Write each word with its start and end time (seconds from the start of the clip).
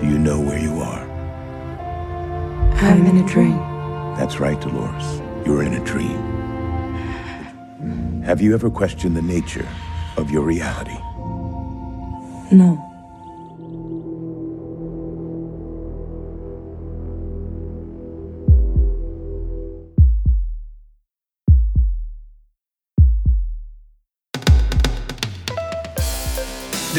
Do 0.00 0.06
you 0.06 0.18
know 0.18 0.40
where 0.40 0.58
you 0.58 0.80
are? 0.80 1.06
I'm 2.82 3.04
in 3.06 3.18
a 3.18 3.26
dream. 3.26 3.58
That's 4.16 4.40
right, 4.40 4.58
Dolores. 4.60 5.20
You're 5.46 5.62
in 5.62 5.74
a 5.74 5.84
dream. 5.84 6.18
Have 8.24 8.40
you 8.40 8.54
ever 8.54 8.70
questioned 8.70 9.16
the 9.16 9.22
nature 9.22 9.68
of 10.16 10.30
your 10.30 10.42
reality? 10.42 10.96
No. 12.50 12.89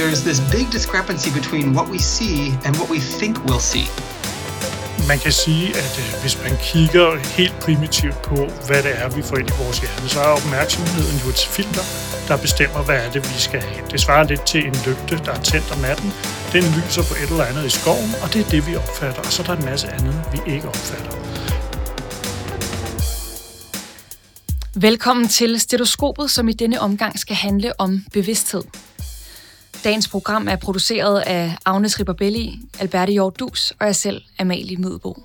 There's 0.02 0.24
this 0.30 0.40
big 0.58 0.68
discrepancy 0.72 1.30
between 1.40 1.66
what 1.78 1.88
we 1.94 2.00
see 2.00 2.38
and 2.66 2.72
what 2.80 2.90
we 2.94 3.00
think 3.20 3.34
we'll 3.48 3.68
see. 3.74 3.88
Man 5.08 5.20
kan 5.20 5.32
sige, 5.32 5.68
at 5.84 5.94
øh, 6.04 6.22
hvis 6.22 6.36
man 6.44 6.54
kigger 6.70 7.08
helt 7.40 7.55
primitivt 7.66 8.22
på, 8.22 8.36
hvad 8.68 8.84
det 8.86 8.94
er, 9.02 9.09
vi 9.18 9.22
får 9.22 9.38
ind 9.38 9.50
i 9.50 9.54
vores 9.64 9.80
hjerne, 9.80 10.09
så 10.09 10.20
er 10.20 10.32
opmærksomheden 10.40 11.18
jo 11.23 11.30
et 11.30 11.42
filter, 11.56 11.86
der 12.28 12.38
bestemmer, 12.38 12.82
hvad 12.84 12.98
er 13.06 13.12
det, 13.12 13.22
vi 13.34 13.40
skal 13.48 13.62
have. 13.62 13.82
Det 13.92 14.00
svarer 14.02 14.23
lidt 14.23 14.44
til 14.45 14.62
en 14.70 14.76
lygte, 14.88 15.16
der 15.26 15.32
er 15.32 15.42
tændt 15.52 15.72
om 15.72 15.80
natten. 15.88 16.09
Den 16.54 16.64
lyser 16.78 17.04
på 17.09 17.14
et 17.23 17.30
eller 17.34 17.45
andet 17.45 17.66
i 17.66 17.73
skoven, 17.80 18.12
og 18.23 18.34
det 18.34 18.40
er 18.45 18.50
det, 18.50 18.68
vi 18.68 18.76
opfatter. 18.76 19.22
Og 19.22 19.31
så 19.34 19.42
er 19.42 19.45
der 19.45 19.56
en 19.56 19.66
masse 19.66 19.88
andet, 19.88 20.16
vi 20.34 20.40
ikke 20.54 20.68
opfatter. 20.68 21.12
Velkommen 24.76 25.28
til 25.28 25.59
Stetoskopet, 25.59 26.31
som 26.31 26.50
i 26.50 26.54
denne 26.54 26.80
omgang 26.80 27.20
skal 27.20 27.36
handle 27.36 27.80
om 27.80 28.06
bevidsthed. 28.14 28.64
Dagens 29.84 30.08
program 30.08 30.48
er 30.48 30.55
produceret 30.55 31.20
af 31.20 31.58
Agnes 31.66 31.99
Ribabelli, 31.99 32.59
Alberte 32.80 33.12
Hjort 33.12 33.39
Dus 33.39 33.73
og 33.80 33.85
jeg 33.85 33.95
selv, 33.95 34.22
Amalie 34.39 34.77
Midbo. 34.77 35.23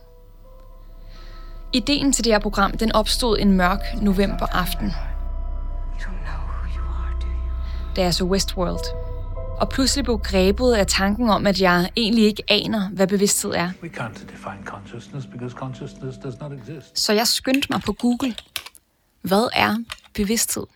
Ideen 1.73 2.13
til 2.13 2.25
det 2.25 2.33
her 2.33 2.39
program 2.39 2.77
den 2.79 2.93
opstod 2.93 3.39
en 3.39 3.53
mørk 3.53 3.81
novemberaften. 4.03 4.93
Da 7.97 8.03
jeg 8.03 8.15
så 8.15 8.25
Westworld. 8.25 8.85
Og 9.61 9.69
pludselig 9.69 10.05
blev 10.05 10.19
grebet 10.19 10.75
af 10.75 10.87
tanken 10.87 11.31
om, 11.31 11.47
at 11.47 11.61
jeg 11.61 11.91
egentlig 11.97 12.25
ikke 12.25 12.43
aner, 12.49 12.89
hvad 12.89 13.07
bevidsthed 13.07 13.51
er. 13.55 13.71
We 13.83 13.89
can't 13.89 14.33
define 14.33 14.65
consciousness 14.65 15.27
because 15.27 15.57
consciousness 15.57 16.19
does 16.19 16.41
not 16.41 16.53
exist. 16.53 16.99
Så 16.99 17.13
jeg 17.13 17.27
skyndte 17.27 17.69
mig 17.71 17.81
på 17.87 17.93
Google. 17.93 18.37
Hvad 19.23 19.49
er 19.53 19.77
bevidsthed? 20.15 20.67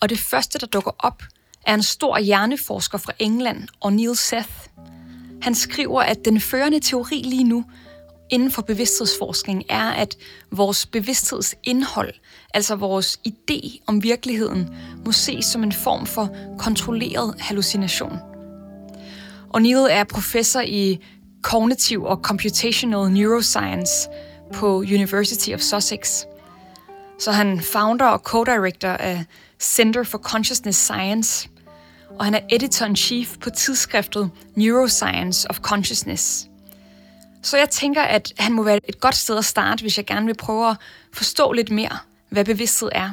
Og 0.00 0.08
det 0.08 0.18
første, 0.18 0.58
der 0.58 0.66
dukker 0.66 0.90
op, 0.98 1.22
er 1.68 1.74
en 1.74 1.82
stor 1.82 2.18
hjerneforsker 2.18 2.98
fra 2.98 3.12
England, 3.18 3.68
O'Neill 3.84 4.14
Seth. 4.14 4.68
Han 5.42 5.54
skriver, 5.54 6.00
at 6.00 6.24
den 6.24 6.40
førende 6.40 6.80
teori 6.80 7.22
lige 7.24 7.44
nu 7.44 7.64
inden 8.30 8.50
for 8.50 8.62
bevidsthedsforskning 8.62 9.64
er, 9.68 9.90
at 9.90 10.16
vores 10.50 10.86
bevidsthedsindhold, 10.86 12.14
altså 12.54 12.76
vores 12.76 13.20
idé 13.28 13.78
om 13.86 14.02
virkeligheden, 14.02 14.68
må 15.04 15.12
ses 15.12 15.44
som 15.44 15.62
en 15.62 15.72
form 15.72 16.06
for 16.06 16.36
kontrolleret 16.58 17.34
hallucination. 17.38 18.18
O'Neill 19.56 19.90
er 19.90 20.04
professor 20.04 20.60
i 20.60 20.98
Cognitive 21.42 22.08
og 22.08 22.16
Computational 22.16 23.10
Neuroscience 23.10 24.08
på 24.54 24.76
University 24.78 25.50
of 25.50 25.60
Sussex. 25.60 26.24
Så 27.18 27.32
han 27.32 27.60
founder 27.60 28.06
og 28.06 28.18
co-director 28.18 28.88
af 28.88 29.24
Center 29.60 30.02
for 30.02 30.18
Consciousness 30.18 30.78
Science, 30.78 31.48
og 32.18 32.24
han 32.24 32.34
er 32.34 32.40
editor-in-chief 32.50 33.38
på 33.40 33.50
tidsskriftet 33.50 34.30
Neuroscience 34.56 35.50
of 35.50 35.58
Consciousness. 35.60 36.46
Så 37.42 37.56
jeg 37.56 37.70
tænker, 37.70 38.02
at 38.02 38.32
han 38.38 38.52
må 38.52 38.62
være 38.62 38.80
et 38.88 39.00
godt 39.00 39.14
sted 39.14 39.38
at 39.38 39.44
starte, 39.44 39.80
hvis 39.80 39.96
jeg 39.96 40.06
gerne 40.06 40.26
vil 40.26 40.36
prøve 40.36 40.70
at 40.70 40.76
forstå 41.12 41.52
lidt 41.52 41.70
mere, 41.70 41.98
hvad 42.30 42.44
bevidsthed 42.44 42.88
er. 42.92 43.10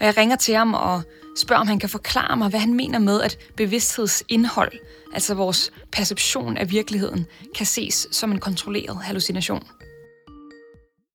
Og 0.00 0.06
jeg 0.06 0.16
ringer 0.16 0.36
til 0.36 0.54
ham 0.54 0.74
og 0.74 1.02
spørger, 1.36 1.60
om 1.60 1.66
han 1.66 1.78
kan 1.78 1.88
forklare 1.88 2.36
mig, 2.36 2.48
hvad 2.48 2.60
han 2.60 2.74
mener 2.74 2.98
med, 2.98 3.20
at 3.22 3.38
bevidsthedsindhold, 3.56 4.72
altså 5.12 5.34
vores 5.34 5.70
perception 5.92 6.56
af 6.56 6.70
virkeligheden, 6.70 7.26
kan 7.56 7.66
ses 7.66 8.06
som 8.10 8.32
en 8.32 8.38
kontrolleret 8.38 8.98
hallucination. 9.02 9.62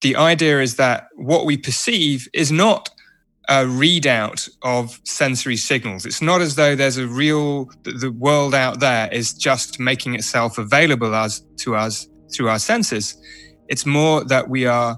The 0.04 0.32
idea 0.32 0.62
is 0.62 0.74
that 0.74 1.00
what 1.30 1.48
we 1.48 1.58
perceive 1.58 2.20
is 2.34 2.52
not 2.52 2.90
a 3.50 3.66
readout 3.66 4.48
of 4.62 5.00
sensory 5.04 5.58
signals. 5.58 6.06
It's 6.06 6.22
not 6.22 6.40
as 6.40 6.54
though 6.54 6.76
there's 6.76 6.98
a 6.98 7.08
real 7.08 7.66
the 7.84 8.12
world 8.12 8.54
out 8.54 8.80
there 8.80 9.12
is 9.12 9.34
just 9.34 9.80
making 9.80 10.14
itself 10.14 10.60
available 10.60 11.16
as 11.16 11.42
to 11.58 11.76
us 11.76 12.08
through 12.32 12.50
our 12.50 12.60
senses. 12.60 13.20
It's 13.68 13.88
more 13.88 14.24
that 14.26 14.50
we 14.50 14.68
are 14.68 14.98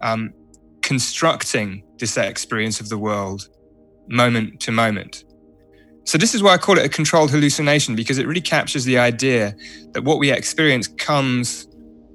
um, 0.00 0.32
constructing 0.80 1.84
this 1.98 2.16
experience 2.16 2.80
of 2.80 2.88
the 2.88 2.96
world 2.96 3.48
moment 4.08 4.60
to 4.60 4.72
moment. 4.72 5.24
So 6.04 6.16
this 6.16 6.34
is 6.34 6.42
why 6.42 6.54
I 6.54 6.58
call 6.58 6.78
it 6.78 6.84
a 6.86 6.88
controlled 6.88 7.30
hallucination 7.30 7.94
because 7.94 8.18
it 8.18 8.26
really 8.26 8.40
captures 8.40 8.84
the 8.84 8.98
idea 8.98 9.54
that 9.92 10.04
what 10.04 10.18
we 10.18 10.32
experience 10.32 10.88
comes 10.88 11.68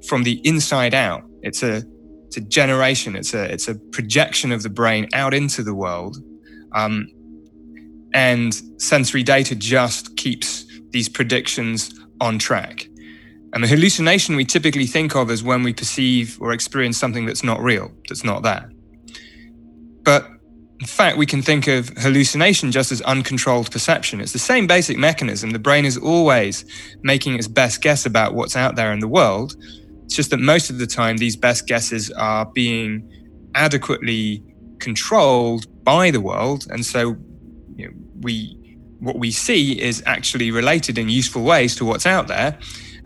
from 0.07 0.23
the 0.23 0.41
inside 0.43 0.95
out. 0.95 1.23
It's 1.43 1.61
a 1.61 1.83
it's 2.35 2.45
a 2.45 2.49
generation. 2.49 3.15
It's 3.15 3.33
a 3.33 3.43
it's 3.45 3.67
a 3.67 3.75
projection 3.75 4.51
of 4.51 4.63
the 4.63 4.69
brain 4.69 5.07
out 5.13 5.33
into 5.33 5.63
the 5.63 5.73
world, 5.73 6.17
um, 6.73 7.07
and 8.13 8.53
sensory 8.77 9.23
data 9.23 9.55
just 9.55 10.17
keeps 10.17 10.65
these 10.89 11.07
predictions 11.07 11.97
on 12.19 12.37
track. 12.37 12.87
And 13.53 13.63
the 13.63 13.67
hallucination 13.67 14.35
we 14.35 14.43
typically 14.43 14.85
think 14.85 15.15
of 15.15 15.31
as 15.31 15.43
when 15.43 15.63
we 15.63 15.73
perceive 15.73 16.37
or 16.41 16.51
experience 16.51 16.97
something 16.97 17.25
that's 17.25 17.43
not 17.43 17.61
real, 17.61 17.89
that's 18.09 18.25
not 18.25 18.43
there. 18.43 18.69
But 20.03 20.27
in 20.81 20.87
fact, 20.87 21.17
we 21.17 21.25
can 21.25 21.41
think 21.41 21.67
of 21.67 21.87
hallucination 21.97 22.69
just 22.69 22.91
as 22.91 23.01
uncontrolled 23.03 23.71
perception. 23.71 24.19
It's 24.19 24.33
the 24.33 24.39
same 24.39 24.67
basic 24.67 24.97
mechanism. 24.97 25.51
The 25.51 25.59
brain 25.59 25.85
is 25.85 25.97
always 25.97 26.65
making 27.01 27.35
its 27.35 27.47
best 27.47 27.81
guess 27.81 28.05
about 28.05 28.33
what's 28.33 28.57
out 28.57 28.75
there 28.75 28.91
in 28.91 28.99
the 28.99 29.07
world, 29.07 29.55
it's 30.05 30.15
just 30.15 30.29
that 30.29 30.39
most 30.39 30.69
of 30.69 30.77
the 30.77 30.87
time, 30.87 31.17
these 31.17 31.35
best 31.35 31.67
guesses 31.67 32.11
are 32.11 32.45
being 32.45 33.09
adequately 33.55 34.43
controlled 34.79 35.65
by 35.83 36.11
the 36.11 36.21
world, 36.21 36.67
and 36.69 36.85
so 36.85 37.15
you 37.75 37.87
know, 37.87 37.93
we 38.21 38.57
what 38.99 39.17
we 39.17 39.31
see 39.31 39.79
is 39.81 40.01
actually 40.05 40.51
related 40.51 40.97
in 40.97 41.09
useful 41.09 41.43
ways 41.43 41.75
to 41.75 41.85
what's 41.85 42.05
out 42.05 42.27
there. 42.27 42.57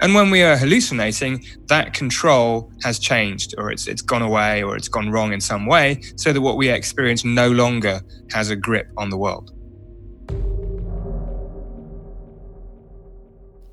And 0.02 0.14
when 0.14 0.30
we 0.32 0.42
are 0.44 0.56
hallucinating, 0.56 1.44
that 1.68 1.94
control 1.94 2.72
has 2.84 3.00
changed, 3.00 3.56
or 3.58 3.72
it's 3.72 3.88
it's 3.88 4.02
gone 4.02 4.22
away, 4.22 4.64
or 4.64 4.76
it's 4.76 4.88
gone 4.90 5.10
wrong 5.10 5.34
in 5.34 5.42
some 5.42 5.66
way, 5.66 6.02
so 6.16 6.32
that 6.34 6.42
what 6.42 6.58
we 6.58 6.70
experience 6.70 7.26
no 7.26 7.50
longer 7.50 8.02
has 8.32 8.50
a 8.50 8.56
grip 8.56 8.88
on 8.98 9.10
the 9.10 9.18
world. 9.18 9.52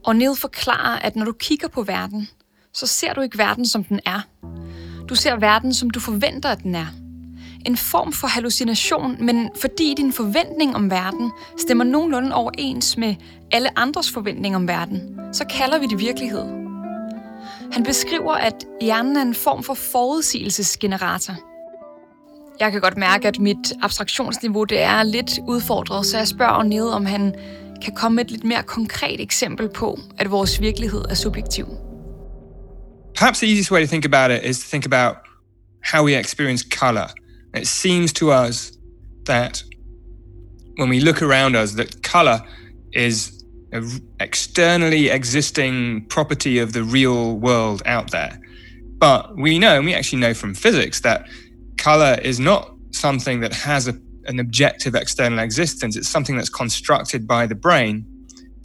O'Neill 0.09 0.37
forklarer, 0.37 0.99
at 1.03 1.17
når 1.17 1.25
du 1.25 1.33
kigger 1.33 1.69
på 1.69 1.83
verden, 1.83 2.29
så 2.77 2.87
ser 2.87 3.13
du 3.13 3.21
ikke 3.21 3.39
verden, 3.39 3.67
som 3.67 3.85
den 3.85 4.01
er. 4.07 4.21
Du 5.09 5.15
ser 5.15 5.37
verden, 5.37 5.75
som 5.75 5.91
du 5.91 6.01
forventer, 6.01 6.49
at 6.49 6.63
den 6.63 6.75
er. 6.75 6.87
En 7.67 7.77
form 7.77 8.13
for 8.13 8.27
hallucination, 8.27 9.17
men 9.25 9.51
fordi 9.61 9.95
din 9.97 10.13
forventning 10.13 10.77
om 10.77 10.91
verden 10.91 11.31
stemmer 11.59 11.85
nogenlunde 11.85 12.35
overens 12.35 12.97
med 12.97 13.15
alle 13.53 13.79
andres 13.79 14.11
forventning 14.11 14.57
om 14.57 14.69
verden, 14.69 15.21
så 15.33 15.45
kalder 15.45 15.79
vi 15.79 15.87
det 15.87 15.99
virkelighed. 15.99 16.45
Han 17.73 17.83
beskriver, 17.85 18.35
at 18.35 18.67
hjernen 18.81 19.17
er 19.17 19.23
en 19.23 19.35
form 19.35 19.63
for 19.63 19.75
forudsigelsesgenerator. 19.75 21.35
Jeg 22.61 22.73
kan 22.73 22.81
godt 22.81 22.97
mærke, 22.97 23.29
at 23.29 23.39
mit 23.39 23.73
abstraktionsniveau 23.83 24.65
det 24.65 24.83
er 24.83 25.03
lidt 25.03 25.39
udfordret, 25.49 26.07
så 26.07 26.19
jeg 26.19 26.29
spørger 26.29 26.63
ned, 26.63 26.89
om 26.89 27.07
han 27.07 27.35
kan 27.85 27.95
komme 27.95 28.17
med 28.17 28.25
et 28.25 28.31
lidt 28.31 28.45
mere 28.45 28.63
konkret 28.63 29.21
eksempel 29.21 29.69
på, 29.69 29.99
at 30.19 30.31
vores 30.31 30.61
virkelighed 30.61 31.05
er 31.11 31.15
subjektiv. 31.15 31.86
Perhaps 33.17 33.41
the 33.41 33.49
easiest 33.49 33.71
way 33.71 33.81
to 33.81 33.87
think 33.87 34.05
about 34.05 34.31
it 34.31 34.45
is 34.45 34.61
to 34.61 34.67
think 34.67 34.85
about 34.85 35.23
how 35.81 36.03
we 36.03 36.15
experience 36.15 36.63
color. 36.63 37.09
It 37.55 37.67
seems 37.67 38.13
to 38.15 38.31
us 38.31 38.77
that 39.25 39.63
when 40.77 40.91
we 40.91 41.01
look 41.01 41.23
around 41.23 41.57
us, 41.57 41.73
that 41.73 42.03
color 42.03 42.43
is 42.93 43.43
an 43.73 43.89
externally 44.21 45.09
existing 45.09 46.05
property 46.09 46.59
of 46.59 46.75
the 46.75 46.83
real 46.83 47.39
world 47.39 47.83
out 47.87 48.11
there. 48.11 48.39
But 48.99 49.35
we 49.35 49.59
know, 49.59 49.77
and 49.77 49.87
we 49.87 49.95
actually 49.95 50.21
know 50.21 50.35
from 50.35 50.55
physics, 50.55 51.01
that 51.01 51.27
color 51.79 52.19
is 52.23 52.39
not 52.39 52.71
something 52.91 53.41
that 53.41 53.55
has 53.55 53.89
a, 53.89 53.99
an 54.27 54.41
objective 54.41 54.95
external 54.95 55.39
existence. 55.39 55.97
It's 55.97 56.09
something 56.09 56.37
that's 56.37 56.51
constructed 56.51 57.27
by 57.27 57.47
the 57.47 57.55
brain 57.55 58.05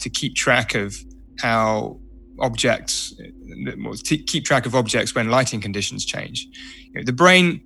to 0.00 0.10
keep 0.10 0.34
track 0.34 0.74
of 0.74 0.94
how 1.38 2.01
objects, 2.42 3.14
keep 4.04 4.44
track 4.44 4.66
of 4.66 4.74
objects 4.74 5.14
when 5.14 5.30
lighting 5.30 5.60
conditions 5.60 6.04
change. 6.04 6.46
You 6.88 7.00
know, 7.00 7.04
the 7.04 7.12
brain 7.12 7.62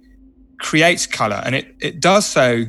creates 0.61 1.06
color, 1.06 1.43
and 1.44 1.55
it, 1.55 1.75
it 1.81 2.00
does 2.00 2.26
so, 2.26 2.67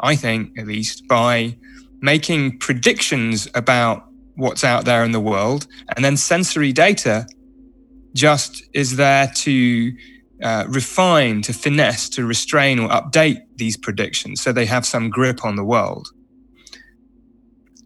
I 0.00 0.16
think, 0.16 0.58
at 0.58 0.66
least, 0.66 1.06
by 1.06 1.56
making 2.00 2.58
predictions 2.58 3.46
about 3.54 4.04
what's 4.34 4.64
out 4.64 4.84
there 4.84 5.04
in 5.04 5.12
the 5.12 5.20
world. 5.20 5.66
And 5.94 6.04
then 6.04 6.16
sensory 6.16 6.72
data 6.72 7.26
just 8.14 8.62
is 8.72 8.96
there 8.96 9.28
to 9.28 9.92
uh, 10.42 10.64
refine, 10.68 11.42
to 11.42 11.52
finesse, 11.52 12.08
to 12.10 12.26
restrain 12.26 12.80
or 12.80 12.88
update 12.88 13.42
these 13.56 13.76
predictions 13.76 14.42
so 14.42 14.52
they 14.52 14.66
have 14.66 14.84
some 14.84 15.10
grip 15.10 15.44
on 15.44 15.56
the 15.56 15.64
world. 15.64 16.08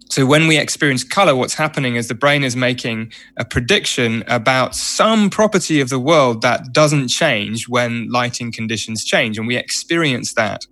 So 0.08 0.24
when 0.24 0.46
we 0.46 0.56
experience 0.56 1.04
color, 1.04 1.34
what's 1.34 1.54
happening 1.54 1.96
is 1.96 2.06
the 2.08 2.14
brain 2.14 2.44
is 2.44 2.56
making 2.56 3.12
a 3.36 3.44
prediction 3.44 4.22
about 4.28 4.74
some 4.74 5.30
property 5.30 5.80
of 5.80 5.88
the 5.88 5.98
world 5.98 6.42
that 6.42 6.72
doesn't 6.72 7.08
change 7.08 7.68
when 7.68 8.08
lighting 8.08 8.52
conditions 8.52 9.04
change. 9.04 9.38
And 9.38 9.46
we 9.48 9.56
experience 9.56 10.34
that 10.34 10.66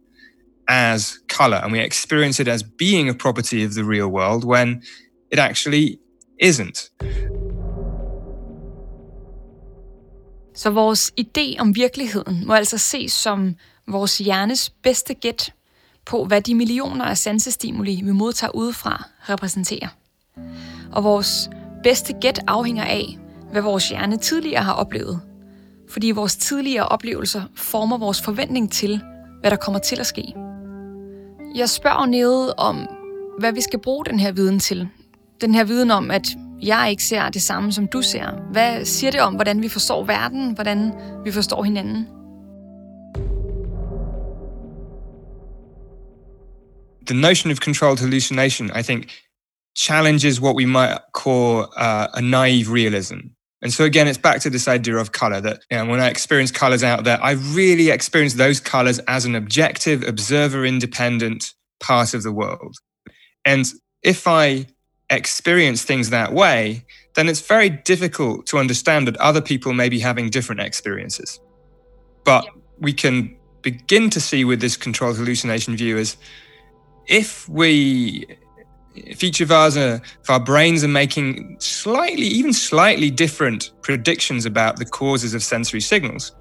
as 0.68 1.18
color 1.28 1.60
and 1.62 1.72
we 1.72 1.80
experience 1.80 2.40
it 2.40 2.48
as 2.48 2.62
being 2.62 3.08
a 3.08 3.14
property 3.14 3.64
of 3.64 3.74
the 3.74 3.84
real 3.84 4.08
world 4.08 4.44
when 4.44 4.82
it 5.30 5.38
actually 5.38 5.98
isn't. 6.38 6.90
Så 10.54 10.70
vores 10.70 11.12
idé 11.20 11.58
om 11.58 11.74
virkeligheden 11.74 12.46
må 12.46 12.54
altså 12.54 12.78
ses 12.78 13.12
som 13.12 13.54
vores 13.88 14.18
hjernes 14.18 14.70
bedste 14.70 15.14
gæt 15.14 15.52
på, 16.06 16.24
hvad 16.24 16.40
de 16.40 16.54
millioner 16.54 17.04
af 17.04 17.18
sansestimuli, 17.18 18.00
vi 18.04 18.12
modtager 18.12 18.50
udefra, 18.50 19.04
repræsenterer. 19.28 19.88
Og 20.92 21.04
vores 21.04 21.50
bedste 21.82 22.12
gæt 22.20 22.40
afhænger 22.46 22.84
af, 22.84 23.18
hvad 23.52 23.62
vores 23.62 23.88
hjerne 23.88 24.16
tidligere 24.16 24.62
har 24.62 24.72
oplevet. 24.72 25.20
Fordi 25.90 26.10
vores 26.10 26.36
tidligere 26.36 26.88
oplevelser 26.88 27.42
former 27.54 27.98
vores 27.98 28.22
forventning 28.22 28.72
til, 28.72 29.00
hvad 29.40 29.50
der 29.50 29.56
kommer 29.56 29.80
til 29.80 30.00
at 30.00 30.06
ske. 30.06 30.34
Jeg 31.54 31.68
spørger 31.68 32.06
nede 32.06 32.54
om, 32.54 32.88
hvad 33.38 33.52
vi 33.52 33.60
skal 33.60 33.78
bruge 33.78 34.04
den 34.04 34.20
her 34.20 34.32
viden 34.32 34.58
til. 34.58 34.88
Den 35.40 35.54
her 35.54 35.64
viden 35.64 35.90
om, 35.90 36.10
at 36.10 36.28
jeg 36.62 36.86
ikke 36.90 37.04
ser 37.04 37.28
det 37.28 37.42
samme, 37.42 37.72
som 37.72 37.86
du 37.86 38.02
ser. 38.02 38.30
Hvad 38.52 38.84
siger 38.84 39.10
det 39.10 39.20
om, 39.20 39.34
hvordan 39.34 39.62
vi 39.62 39.68
forstår 39.68 40.04
verden, 40.04 40.54
hvordan 40.54 40.92
vi 41.24 41.32
forstår 41.32 41.62
hinanden? 41.62 42.08
The 47.04 47.14
notion 47.14 47.50
of 47.50 47.60
controlled 47.60 48.00
hallucination, 48.00 48.70
I 48.70 48.82
think, 48.82 49.10
challenges 49.74 50.40
what 50.40 50.54
we 50.54 50.66
might 50.66 50.98
call 51.12 51.68
uh, 51.76 52.08
a 52.14 52.22
naive 52.22 52.70
realism. 52.70 53.18
And 53.60 53.72
so 53.72 53.84
again, 53.84 54.06
it's 54.06 54.18
back 54.18 54.40
to 54.40 54.50
this 54.50 54.68
idea 54.68 54.96
of 54.96 55.12
color 55.12 55.40
that 55.40 55.60
you 55.70 55.78
know, 55.78 55.86
when 55.86 56.00
I 56.00 56.08
experience 56.08 56.50
colors 56.50 56.84
out 56.84 57.04
there, 57.04 57.22
I 57.22 57.32
really 57.32 57.90
experience 57.90 58.34
those 58.34 58.60
colors 58.60 58.98
as 59.00 59.24
an 59.24 59.34
objective, 59.34 60.02
observer 60.06 60.64
independent 60.66 61.52
part 61.80 62.14
of 62.14 62.22
the 62.22 62.32
world. 62.32 62.76
And 63.44 63.66
if 64.02 64.28
I 64.28 64.66
experience 65.10 65.82
things 65.82 66.10
that 66.10 66.32
way, 66.32 66.84
then 67.14 67.28
it's 67.28 67.40
very 67.40 67.70
difficult 67.70 68.46
to 68.46 68.58
understand 68.58 69.06
that 69.06 69.16
other 69.16 69.40
people 69.40 69.72
may 69.72 69.88
be 69.88 69.98
having 69.98 70.28
different 70.28 70.60
experiences. 70.60 71.40
But 72.24 72.46
we 72.78 72.92
can 72.92 73.36
begin 73.62 74.10
to 74.10 74.20
see 74.20 74.44
with 74.44 74.60
this 74.60 74.76
controlled 74.76 75.16
hallucination 75.16 75.76
view 75.76 75.96
is 75.96 76.16
if 77.06 77.48
we 77.48 78.26
if 78.96 79.24
each 79.24 79.40
of 79.40 79.50
us 79.50 79.76
are, 79.76 80.00
if 80.22 80.30
our 80.30 80.38
brains 80.38 80.84
are 80.84 80.88
making 80.88 81.56
slightly 81.58 82.26
even 82.26 82.52
slightly 82.52 83.10
different 83.10 83.72
predictions 83.82 84.46
about 84.46 84.76
the 84.76 84.84
causes 84.84 85.34
of 85.34 85.42
sensory 85.42 85.80
signals 85.80 86.32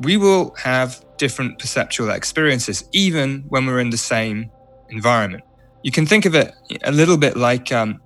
we 0.00 0.16
will 0.16 0.54
have 0.56 1.04
different 1.16 1.58
perceptual 1.58 2.10
experiences 2.10 2.84
even 2.92 3.44
when 3.48 3.66
we're 3.66 3.80
in 3.80 3.90
the 3.90 3.96
same 3.96 4.50
environment. 4.90 5.44
You 5.82 5.92
can 5.92 6.06
think 6.06 6.26
of 6.26 6.34
it 6.34 6.52
a 6.84 6.92
little 6.92 7.16
bit 7.16 7.36
like 7.36 7.72
um, 7.72 8.00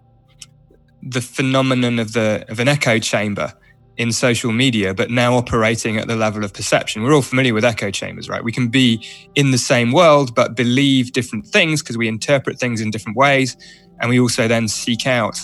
the 1.03 1.21
phenomenon 1.21 1.99
of 1.99 2.13
the 2.13 2.45
of 2.49 2.61
an 2.61 2.69
echo 2.69 2.99
chamber 2.99 3.53
in 3.97 4.13
social 4.13 4.53
media, 4.53 4.93
but 4.93 5.11
now 5.11 5.35
operating 5.35 5.97
at 5.97 6.07
the 6.07 6.17
level 6.17 6.45
of 6.45 6.53
perception. 6.53 7.03
We're 7.03 7.15
all 7.15 7.23
familiar 7.23 7.55
with 7.55 7.65
echo 7.65 7.91
chambers, 7.91 8.29
right? 8.29 8.45
We 8.45 8.53
can 8.53 8.69
be 8.69 9.07
in 9.35 9.51
the 9.51 9.59
same 9.59 9.93
world, 9.93 10.35
but 10.35 10.55
believe 10.55 11.13
different 11.13 11.47
things 11.47 11.83
because 11.83 11.97
we 11.97 12.07
interpret 12.07 12.59
things 12.59 12.81
in 12.81 12.91
different 12.91 13.17
ways. 13.17 13.57
And 14.01 14.11
we 14.11 14.21
also 14.21 14.49
then 14.49 14.69
seek 14.69 15.07
out 15.07 15.41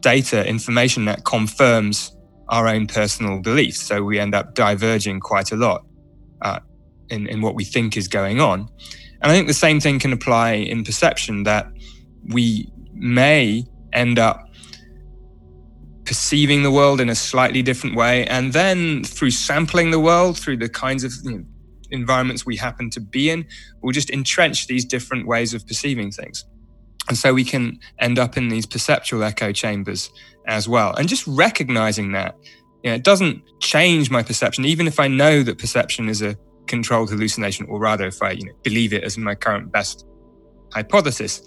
data, 0.00 0.46
information 0.46 1.04
that 1.04 1.24
confirms 1.24 2.16
our 2.48 2.68
own 2.68 2.86
personal 2.86 3.40
beliefs. 3.40 3.80
So 3.80 4.02
we 4.02 4.18
end 4.18 4.34
up 4.34 4.54
diverging 4.54 5.20
quite 5.20 5.52
a 5.52 5.56
lot 5.56 5.84
uh, 6.40 6.60
in, 7.10 7.26
in 7.26 7.42
what 7.42 7.54
we 7.54 7.64
think 7.64 7.96
is 7.96 8.08
going 8.08 8.40
on. 8.40 8.68
And 9.22 9.30
I 9.30 9.34
think 9.34 9.46
the 9.46 9.54
same 9.54 9.78
thing 9.78 9.98
can 9.98 10.12
apply 10.12 10.54
in 10.54 10.84
perception 10.84 11.44
that 11.44 11.70
we 12.28 12.70
may 12.94 13.64
end 13.92 14.18
up 14.18 14.48
perceiving 16.12 16.62
the 16.62 16.70
world 16.70 17.00
in 17.00 17.08
a 17.08 17.14
slightly 17.14 17.62
different 17.62 17.96
way. 17.96 18.26
And 18.26 18.52
then 18.52 19.02
through 19.02 19.30
sampling 19.30 19.92
the 19.92 19.98
world, 19.98 20.38
through 20.38 20.58
the 20.58 20.68
kinds 20.68 21.04
of 21.04 21.12
you 21.24 21.38
know, 21.38 21.44
environments 21.90 22.44
we 22.44 22.54
happen 22.54 22.90
to 22.90 23.00
be 23.00 23.30
in, 23.30 23.46
we'll 23.80 23.94
just 23.94 24.10
entrench 24.10 24.66
these 24.66 24.84
different 24.84 25.26
ways 25.26 25.54
of 25.54 25.66
perceiving 25.66 26.10
things. 26.10 26.44
And 27.08 27.16
so 27.16 27.32
we 27.32 27.44
can 27.44 27.78
end 27.98 28.18
up 28.18 28.36
in 28.36 28.50
these 28.50 28.66
perceptual 28.66 29.24
echo 29.24 29.52
chambers 29.52 30.10
as 30.46 30.68
well. 30.68 30.94
And 30.96 31.08
just 31.08 31.26
recognizing 31.26 32.12
that, 32.12 32.36
you 32.82 32.90
know, 32.90 32.96
it 32.96 33.04
doesn't 33.04 33.42
change 33.60 34.10
my 34.10 34.22
perception, 34.22 34.66
even 34.66 34.86
if 34.86 35.00
I 35.00 35.08
know 35.08 35.42
that 35.42 35.56
perception 35.56 36.10
is 36.10 36.20
a 36.20 36.36
controlled 36.66 37.08
hallucination, 37.08 37.64
or 37.70 37.80
rather, 37.80 38.06
if 38.06 38.22
I 38.22 38.32
you 38.32 38.44
know, 38.44 38.52
believe 38.62 38.92
it 38.92 39.02
as 39.02 39.16
my 39.16 39.34
current 39.34 39.72
best 39.72 40.04
hypothesis. 40.74 41.40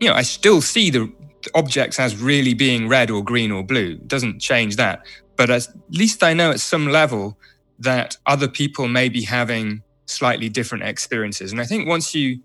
You 0.00 0.10
know, 0.10 0.14
I 0.14 0.22
still 0.22 0.60
see 0.60 0.90
the 0.90 1.12
objects 1.54 1.98
as 1.98 2.16
really 2.16 2.54
being 2.54 2.88
red 2.88 3.10
or 3.10 3.22
green 3.22 3.50
or 3.50 3.62
blue. 3.62 3.96
Doesn't 4.06 4.40
change 4.40 4.76
that. 4.76 5.06
But 5.36 5.50
at 5.50 5.68
least 5.90 6.22
I 6.22 6.34
know 6.34 6.50
at 6.50 6.60
some 6.60 6.88
level 6.88 7.38
that 7.78 8.16
other 8.26 8.48
people 8.48 8.88
may 8.88 9.08
be 9.08 9.22
having 9.22 9.82
slightly 10.06 10.48
different 10.48 10.84
experiences. 10.84 11.52
And 11.52 11.60
I 11.60 11.64
think 11.64 11.88
once 11.88 12.14
you 12.14 12.40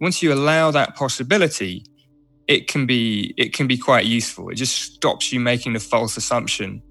once 0.00 0.20
you 0.20 0.32
allow 0.32 0.72
that 0.72 0.96
possibility, 0.96 1.84
it 2.48 2.66
can 2.66 2.86
be 2.86 3.34
it 3.36 3.52
can 3.52 3.66
be 3.66 3.78
quite 3.78 4.04
useful. 4.04 4.48
It 4.48 4.56
just 4.56 4.94
stops 4.94 5.32
you 5.32 5.38
making 5.38 5.74
the 5.74 5.80
false 5.80 6.16
assumption 6.16 6.82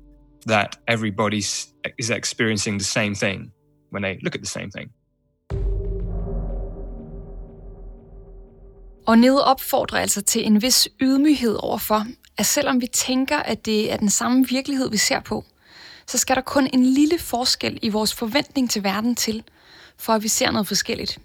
that 0.45 0.77
everybody 0.87 1.39
is 1.39 2.09
experiencing 2.09 2.77
the 2.77 2.83
same 2.83 3.13
thing 3.13 3.51
when 3.89 4.01
they 4.01 4.17
look 4.23 4.33
at 4.33 4.41
the 4.41 4.47
same 4.47 4.69
thing. 4.71 4.89
Og 9.05 9.17
Nede 9.17 9.45
opfordrer 9.45 9.99
altså 9.99 10.21
til 10.21 10.45
en 10.45 10.61
vis 10.61 10.87
ydmyghed 11.01 11.55
overfor, 11.59 12.05
at 12.37 12.45
selvom 12.45 12.81
vi 12.81 12.87
tænker, 12.87 13.37
at 13.37 13.65
det 13.65 13.93
er 13.93 13.97
den 13.97 14.09
samme 14.09 14.47
virkelighed, 14.47 14.89
vi 14.89 14.97
ser 14.97 15.19
på, 15.19 15.43
så 16.07 16.17
skal 16.17 16.35
der 16.35 16.41
kun 16.41 16.69
en 16.73 16.83
lille 16.83 17.19
forskel 17.19 17.79
i 17.81 17.89
vores 17.89 18.13
forventning 18.13 18.69
til 18.69 18.83
verden 18.83 19.15
til, 19.15 19.43
for 19.97 20.13
at 20.13 20.23
vi 20.23 20.27
ser 20.27 20.51
noget 20.51 20.67
forskelligt. 20.67 21.19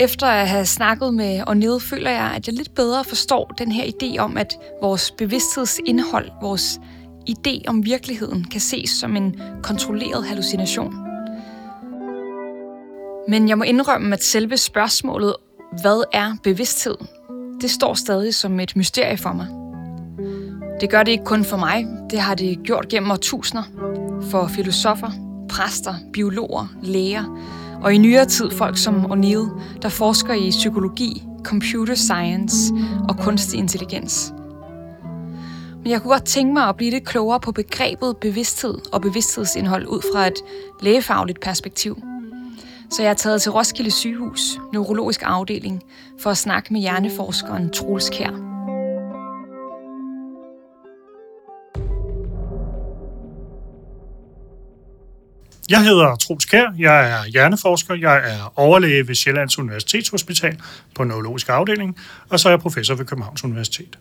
Efter 0.00 0.26
at 0.26 0.48
have 0.48 0.66
snakket 0.66 1.14
med 1.14 1.42
Ornede, 1.46 1.80
føler 1.80 2.10
jeg, 2.10 2.32
at 2.36 2.46
jeg 2.46 2.54
lidt 2.54 2.74
bedre 2.74 3.04
forstår 3.04 3.54
den 3.58 3.72
her 3.72 3.84
idé 3.84 4.18
om, 4.18 4.36
at 4.36 4.54
vores 4.82 5.10
bevidsthedsindhold, 5.10 6.30
vores 6.42 6.80
idé 7.30 7.62
om 7.66 7.84
virkeligheden, 7.84 8.44
kan 8.44 8.60
ses 8.60 8.90
som 8.90 9.16
en 9.16 9.40
kontrolleret 9.62 10.26
hallucination. 10.26 10.94
Men 13.28 13.48
jeg 13.48 13.58
må 13.58 13.64
indrømme, 13.64 14.14
at 14.14 14.24
selve 14.24 14.56
spørgsmålet 14.56 15.36
hvad 15.72 16.04
er 16.12 16.36
bevidsthed? 16.42 16.96
Det 17.60 17.70
står 17.70 17.94
stadig 17.94 18.34
som 18.34 18.60
et 18.60 18.76
mysterie 18.76 19.16
for 19.16 19.32
mig. 19.32 19.46
Det 20.80 20.90
gør 20.90 21.02
det 21.02 21.12
ikke 21.12 21.24
kun 21.24 21.44
for 21.44 21.56
mig, 21.56 21.86
det 22.10 22.20
har 22.20 22.34
det 22.34 22.58
gjort 22.64 22.88
gennem 22.88 23.10
årtusinder. 23.10 23.62
For 24.30 24.46
filosofer, 24.46 25.10
præster, 25.48 25.94
biologer, 26.12 26.66
læger 26.82 27.24
og 27.82 27.94
i 27.94 27.98
nyere 27.98 28.24
tid 28.24 28.50
folk 28.50 28.78
som 28.78 29.12
O'Neill, 29.12 29.60
der 29.82 29.88
forsker 29.88 30.34
i 30.34 30.50
psykologi, 30.50 31.22
computer 31.44 31.94
science 31.94 32.74
og 33.08 33.16
kunstig 33.18 33.58
intelligens. 33.58 34.32
Men 35.82 35.90
jeg 35.90 36.02
kunne 36.02 36.12
godt 36.12 36.24
tænke 36.24 36.52
mig 36.52 36.68
at 36.68 36.76
blive 36.76 36.90
lidt 36.90 37.04
klogere 37.04 37.40
på 37.40 37.52
begrebet 37.52 38.16
bevidsthed 38.16 38.74
og 38.92 39.02
bevidsthedsindhold 39.02 39.86
ud 39.86 40.00
fra 40.14 40.26
et 40.26 40.38
lægefagligt 40.82 41.40
perspektiv– 41.40 41.98
så 42.90 43.02
jeg 43.02 43.10
er 43.10 43.14
taget 43.14 43.42
til 43.42 43.52
Roskilde 43.52 43.90
Sygehus, 43.90 44.40
neurologisk 44.72 45.22
afdeling, 45.24 45.82
for 46.20 46.30
at 46.30 46.36
snakke 46.36 46.72
med 46.72 46.80
hjerneforskeren 46.80 47.72
Troels 47.72 48.10
Kær. 48.10 48.46
Jeg 55.70 55.84
hedder 55.84 56.16
Troels 56.16 56.44
Kær, 56.44 56.74
jeg 56.78 57.10
er 57.10 57.26
hjerneforsker, 57.26 57.94
jeg 57.94 58.16
er 58.16 58.52
overlæge 58.56 59.08
ved 59.08 59.14
Sjællands 59.14 59.58
Universitetshospital 59.58 60.60
på 60.94 61.04
neurologisk 61.04 61.48
afdeling, 61.48 61.96
og 62.28 62.40
så 62.40 62.48
er 62.48 62.52
jeg 62.52 62.60
professor 62.60 62.94
ved 62.94 63.04
Københavns 63.04 63.44
Universitet. 63.44 63.98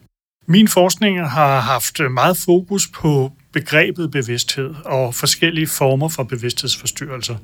Min 0.48 0.68
forskning 0.68 1.30
har 1.30 1.60
haft 1.60 2.00
meget 2.12 2.38
fokus 2.38 2.88
på 2.88 3.32
begrebet 3.56 4.12
bevidsthed 4.12 4.74
og 4.86 5.16
forskellige 5.16 5.68
former 5.68 6.10
for 6.10 6.24
bevidsthedsforstyrrelser, 6.24 7.36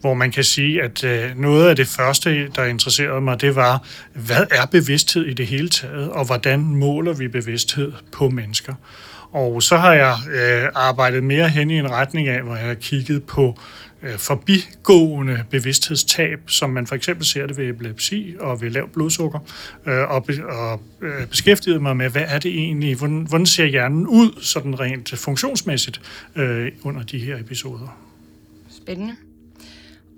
hvor 0.00 0.14
man 0.14 0.30
kan 0.30 0.44
sige, 0.44 0.82
at 0.82 1.04
øh, 1.04 1.30
noget 1.36 1.68
af 1.68 1.76
det 1.76 1.86
første, 1.86 2.48
der 2.48 2.64
interesserede 2.64 3.20
mig, 3.20 3.40
det 3.40 3.56
var, 3.56 3.84
hvad 4.14 4.46
er 4.50 4.66
bevidsthed 4.66 5.24
i 5.26 5.34
det 5.34 5.46
hele 5.46 5.68
taget, 5.68 6.10
og 6.10 6.24
hvordan 6.24 6.60
måler 6.60 7.12
vi 7.12 7.28
bevidsthed 7.28 7.92
på 8.12 8.30
mennesker. 8.30 8.74
Og 9.32 9.62
så 9.62 9.76
har 9.76 9.94
jeg 9.94 10.16
øh, 10.34 10.68
arbejdet 10.74 11.24
mere 11.24 11.48
hen 11.48 11.70
i 11.70 11.78
en 11.78 11.90
retning 11.90 12.28
af, 12.28 12.42
hvor 12.42 12.56
jeg 12.56 12.66
har 12.66 12.74
kigget 12.74 13.22
på 13.22 13.58
Øh, 14.02 14.18
forbigående 14.18 15.44
bevidsthedstab, 15.50 16.38
som 16.46 16.70
man 16.70 16.86
for 16.86 16.94
eksempel 16.94 17.26
ser 17.26 17.46
det 17.46 17.56
ved 17.56 17.68
epilepsi 17.68 18.34
og 18.40 18.60
ved 18.60 18.70
lav 18.70 18.88
blodsukker, 18.88 19.38
øh, 19.86 20.10
og, 20.10 20.24
be, 20.24 20.46
og 20.46 20.80
beskæftigede 21.00 21.26
beskæftiget 21.26 21.82
mig 21.82 21.96
med, 21.96 22.10
hvad 22.10 22.24
er 22.26 22.38
det 22.38 22.54
egentlig, 22.54 22.96
hvordan, 22.96 23.26
hvordan 23.28 23.46
ser 23.46 23.64
hjernen 23.64 24.06
ud 24.06 24.42
sådan 24.42 24.80
rent 24.80 25.18
funktionsmæssigt 25.18 26.00
øh, 26.36 26.72
under 26.82 27.02
de 27.02 27.18
her 27.18 27.38
episoder. 27.38 27.98
Spændende. 28.70 29.16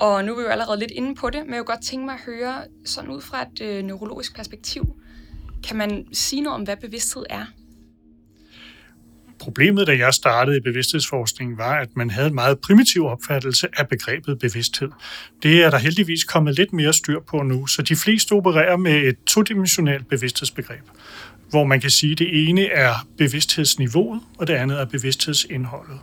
Og 0.01 0.25
nu 0.25 0.33
er 0.33 0.37
vi 0.37 0.43
jo 0.43 0.49
allerede 0.49 0.79
lidt 0.79 0.91
inde 0.91 1.15
på 1.15 1.31
det, 1.31 1.41
men 1.45 1.51
jeg 1.51 1.59
vil 1.59 1.65
godt 1.65 1.85
tænke 1.85 2.07
mig 2.07 2.15
at 2.15 2.21
høre 2.27 2.55
sådan 2.85 3.11
ud 3.11 3.21
fra 3.21 3.43
et 3.43 3.61
øh, 3.61 3.85
neurologisk 3.85 4.37
perspektiv. 4.37 4.97
Kan 5.65 5.77
man 5.77 6.07
sige 6.13 6.43
noget 6.43 6.55
om, 6.55 6.63
hvad 6.63 6.77
bevidsthed 6.77 7.23
er? 7.31 7.47
Problemet, 9.45 9.87
da 9.87 9.97
jeg 9.97 10.15
startede 10.15 10.57
i 10.57 10.61
bevidsthedsforskning, 10.61 11.59
var, 11.59 11.81
at 11.81 11.97
man 11.97 12.11
havde 12.11 12.29
en 12.29 12.35
meget 12.35 12.59
primitiv 12.59 13.07
opfattelse 13.07 13.69
af 13.79 13.89
begrebet 13.89 14.39
bevidsthed. 14.39 14.89
Det 15.43 15.63
er 15.63 15.71
der 15.71 15.79
heldigvis 15.79 16.25
kommet 16.25 16.57
lidt 16.57 16.73
mere 16.73 16.93
styr 16.93 17.21
på 17.21 17.43
nu, 17.43 17.67
så 17.67 17.83
de 17.83 17.97
fleste 17.97 18.33
opererer 18.33 18.77
med 18.77 18.93
et 18.93 19.17
todimensionelt 19.27 20.09
bevidsthedsbegreb, 20.09 20.83
hvor 21.51 21.65
man 21.65 21.81
kan 21.81 21.91
sige, 21.91 22.13
at 22.13 22.19
det 22.19 22.49
ene 22.49 22.67
er 22.67 23.07
bevidsthedsniveauet, 23.19 24.21
og 24.39 24.47
det 24.47 24.55
andet 24.55 24.81
er 24.81 24.85
bevidsthedsindholdet. 24.85 25.99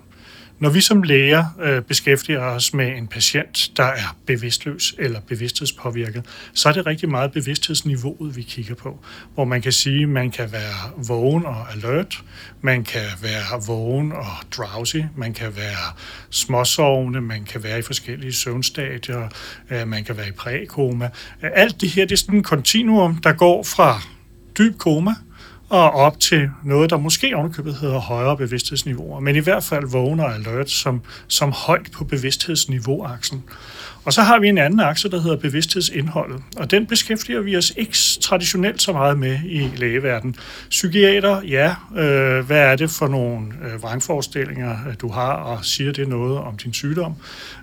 Når 0.62 0.70
vi 0.70 0.82
som 0.82 1.04
læger 1.04 1.46
øh, 1.62 1.82
beskæftiger 1.82 2.40
os 2.40 2.74
med 2.74 2.98
en 2.98 3.08
patient, 3.08 3.72
der 3.78 3.84
er 3.84 4.18
bevidstløs 4.26 4.96
eller 4.98 5.20
bevidsthedspåvirket, 5.20 6.26
så 6.54 6.70
er 6.70 6.74
det 6.74 6.86
rigtig 6.86 7.10
meget 7.10 7.32
bevidsthedsniveauet, 7.32 8.36
vi 8.36 8.42
kigger 8.42 8.76
på. 8.76 9.00
Hvor 9.34 9.46
man 9.46 9.62
kan 9.62 9.72
sige, 9.72 10.04
at 10.04 10.10
man 10.10 10.32
kan 10.32 10.52
være 10.52 11.06
vågen 11.08 11.46
og 11.46 11.72
alert, 11.72 12.24
man 12.62 12.84
kan 12.84 13.02
være 13.22 13.62
vågen 13.68 14.12
og 14.12 14.26
drowsy, 14.58 14.98
man 15.16 15.34
kan 15.34 15.56
være 15.56 15.94
småsovende, 16.30 17.22
man 17.22 17.44
kan 17.46 17.64
være 17.64 17.80
i 17.80 17.82
forskellige 17.82 18.34
søvnstadier, 18.34 19.30
øh, 19.70 19.88
man 19.88 20.04
kan 20.04 20.18
være 20.18 20.28
i 20.28 20.32
prækoma. 20.32 21.10
Alt 21.42 21.82
det 21.82 21.90
her 21.90 22.06
det 22.06 22.12
er 22.12 22.18
sådan 22.18 22.36
en 22.36 22.44
kontinuum, 22.44 23.18
der 23.18 23.34
går 23.34 23.64
fra 23.64 24.02
dyb 24.58 24.78
koma 24.78 25.12
og 25.72 25.92
op 25.92 26.20
til 26.20 26.50
noget, 26.64 26.90
der 26.90 26.98
måske 26.98 27.36
ovenkøbet 27.36 27.76
hedder 27.76 28.00
højere 28.00 28.38
bevidsthedsniveauer, 28.38 29.20
men 29.20 29.36
i 29.36 29.40
hvert 29.40 29.64
fald 29.64 29.92
vågner 29.92 30.26
alert 30.26 30.70
som, 30.70 31.02
som 31.28 31.52
højt 31.52 31.92
på 31.94 32.04
bevidsthedsniveauaksen. 32.04 33.44
Og 34.06 34.14
så 34.14 34.22
har 34.22 34.40
vi 34.40 34.50
en 34.50 34.58
anden 34.58 34.80
akse, 34.80 35.10
der 35.10 35.22
hedder 35.22 35.38
bevidsthedsindholdet, 35.38 36.44
og 36.58 36.72
den 36.72 36.86
beskæftiger 36.86 37.42
vi 37.42 37.58
os 37.58 37.74
ikke 37.78 37.98
traditionelt 38.22 38.82
så 38.82 38.94
meget 38.94 39.20
med 39.20 39.40
i 39.46 39.70
lægeverdenen. 39.78 40.36
Psykiater, 40.70 41.42
ja, 41.42 41.76
øh, 41.98 42.46
hvad 42.46 42.60
er 42.60 42.76
det 42.76 42.90
for 42.90 43.08
nogle 43.08 43.48
øh, 43.64 43.84
vrangforestillinger, 43.84 44.78
øh, 44.88 44.96
du 45.02 45.10
har, 45.10 45.34
og 45.34 45.66
siger 45.66 45.92
det 45.92 46.08
noget 46.08 46.38
om 46.38 46.58
din 46.58 46.74
sygdom? 46.74 47.16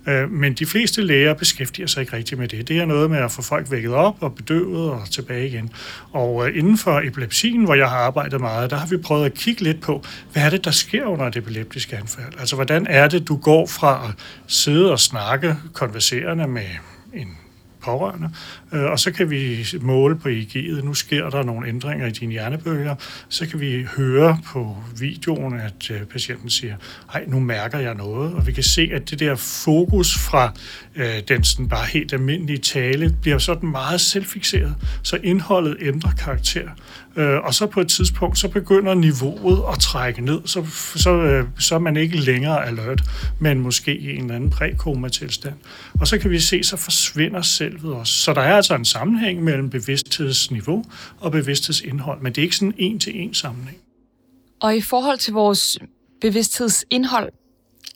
Øh, 0.08 0.30
men 0.30 0.54
de 0.54 0.66
fleste 0.66 1.02
læger 1.02 1.34
beskæftiger 1.34 1.86
sig 1.86 2.00
ikke 2.00 2.12
rigtig 2.12 2.38
med 2.38 2.48
det. 2.48 2.68
Det 2.68 2.78
er 2.78 2.84
noget 2.84 3.10
med 3.10 3.18
at 3.18 3.32
få 3.32 3.42
folk 3.42 3.70
vækket 3.70 3.92
op 3.92 4.16
og 4.20 4.34
bedøvet 4.34 4.90
og 4.90 5.10
tilbage 5.10 5.46
igen. 5.46 5.70
Og 6.12 6.48
øh, 6.48 6.58
inden 6.58 6.78
for 6.78 7.00
epilepsien, 7.04 7.64
hvor 7.64 7.74
jeg 7.74 7.88
har 7.88 7.96
arbejdet 7.96 8.40
meget, 8.40 8.70
der 8.70 8.76
har 8.76 8.86
vi 8.86 8.96
prøvet 8.96 9.24
at 9.24 9.34
kigge 9.34 9.62
lidt 9.62 9.80
på, 9.80 10.04
hvad 10.32 10.42
er 10.42 10.50
det, 10.50 10.64
der 10.64 10.70
sker 10.70 11.04
under 11.04 11.26
et 11.26 11.36
epileptisk 11.36 11.92
anfald? 11.92 12.40
Altså, 12.40 12.54
hvordan 12.54 12.86
er 12.86 13.08
det, 13.08 13.28
du 13.28 13.36
går 13.36 13.66
fra 13.66 14.06
at 14.08 14.14
sidde 14.46 14.92
og 14.92 15.00
snakke, 15.00 15.56
konversere 15.72 16.48
med 16.48 16.62
en 17.14 17.28
pårørende, 17.88 18.30
øh, 18.72 18.84
og 18.84 18.98
så 18.98 19.12
kan 19.12 19.30
vi 19.30 19.66
måle 19.80 20.18
på 20.18 20.28
EEG'et. 20.28 20.84
Nu 20.84 20.94
sker 20.94 21.30
der 21.30 21.42
nogle 21.42 21.68
ændringer 21.68 22.06
i 22.06 22.10
dine 22.10 22.32
hjernebølger. 22.32 22.94
Så 23.28 23.46
kan 23.46 23.60
vi 23.60 23.86
høre 23.96 24.38
på 24.46 24.76
videoen, 24.98 25.60
at 25.60 25.90
øh, 25.90 26.04
patienten 26.04 26.50
siger, 26.50 26.76
ej, 27.14 27.24
nu 27.26 27.40
mærker 27.40 27.78
jeg 27.78 27.94
noget. 27.94 28.34
Og 28.34 28.46
vi 28.46 28.52
kan 28.52 28.62
se, 28.62 28.90
at 28.92 29.10
det 29.10 29.20
der 29.20 29.34
fokus 29.36 30.18
fra 30.18 30.52
øh, 30.96 31.22
den 31.28 31.44
sådan 31.44 31.68
bare 31.68 31.86
helt 31.86 32.12
almindelige 32.12 32.58
tale 32.58 33.16
bliver 33.22 33.38
sådan 33.38 33.70
meget 33.70 34.00
selvfixeret, 34.00 34.74
så 35.02 35.18
indholdet 35.22 35.76
ændrer 35.80 36.10
karakter. 36.10 36.68
Øh, 37.18 37.44
Og 37.44 37.54
så 37.54 37.66
på 37.66 37.80
et 37.80 37.88
tidspunkt, 37.88 38.38
så 38.38 38.48
begynder 38.48 38.94
niveauet 38.94 39.62
at 39.72 39.78
trække 39.78 40.20
ned, 40.24 40.40
så, 40.44 40.66
så, 40.96 41.10
øh, 41.10 41.44
så 41.58 41.74
er 41.74 41.78
man 41.78 41.96
ikke 41.96 42.16
længere 42.16 42.66
alert, 42.66 43.02
men 43.38 43.60
måske 43.60 43.98
i 43.98 44.16
en 44.16 44.22
eller 44.22 44.34
anden 44.34 44.50
prækoma-tilstand. 44.50 45.54
Og 46.00 46.06
så 46.06 46.18
kan 46.18 46.30
vi 46.30 46.40
se, 46.40 46.62
så 46.64 46.76
forsvinder 46.76 47.42
selvet 47.42 47.94
også. 47.94 48.12
Så 48.12 48.34
der 48.34 48.40
er 48.40 48.56
altså 48.56 48.74
en 48.74 48.84
sammenhæng 48.84 49.44
mellem 49.44 49.70
bevidsthedsniveau 49.70 50.84
og 51.20 51.32
bevidsthedsindhold, 51.32 52.20
men 52.20 52.32
det 52.32 52.38
er 52.38 52.42
ikke 52.42 52.56
sådan 52.56 52.74
en 52.78 52.98
til 52.98 53.20
en 53.20 53.34
sammenhæng. 53.34 53.78
Og 54.60 54.76
i 54.76 54.80
forhold 54.80 55.18
til 55.18 55.32
vores 55.32 55.78
bevidsthedsindhold, 56.20 57.32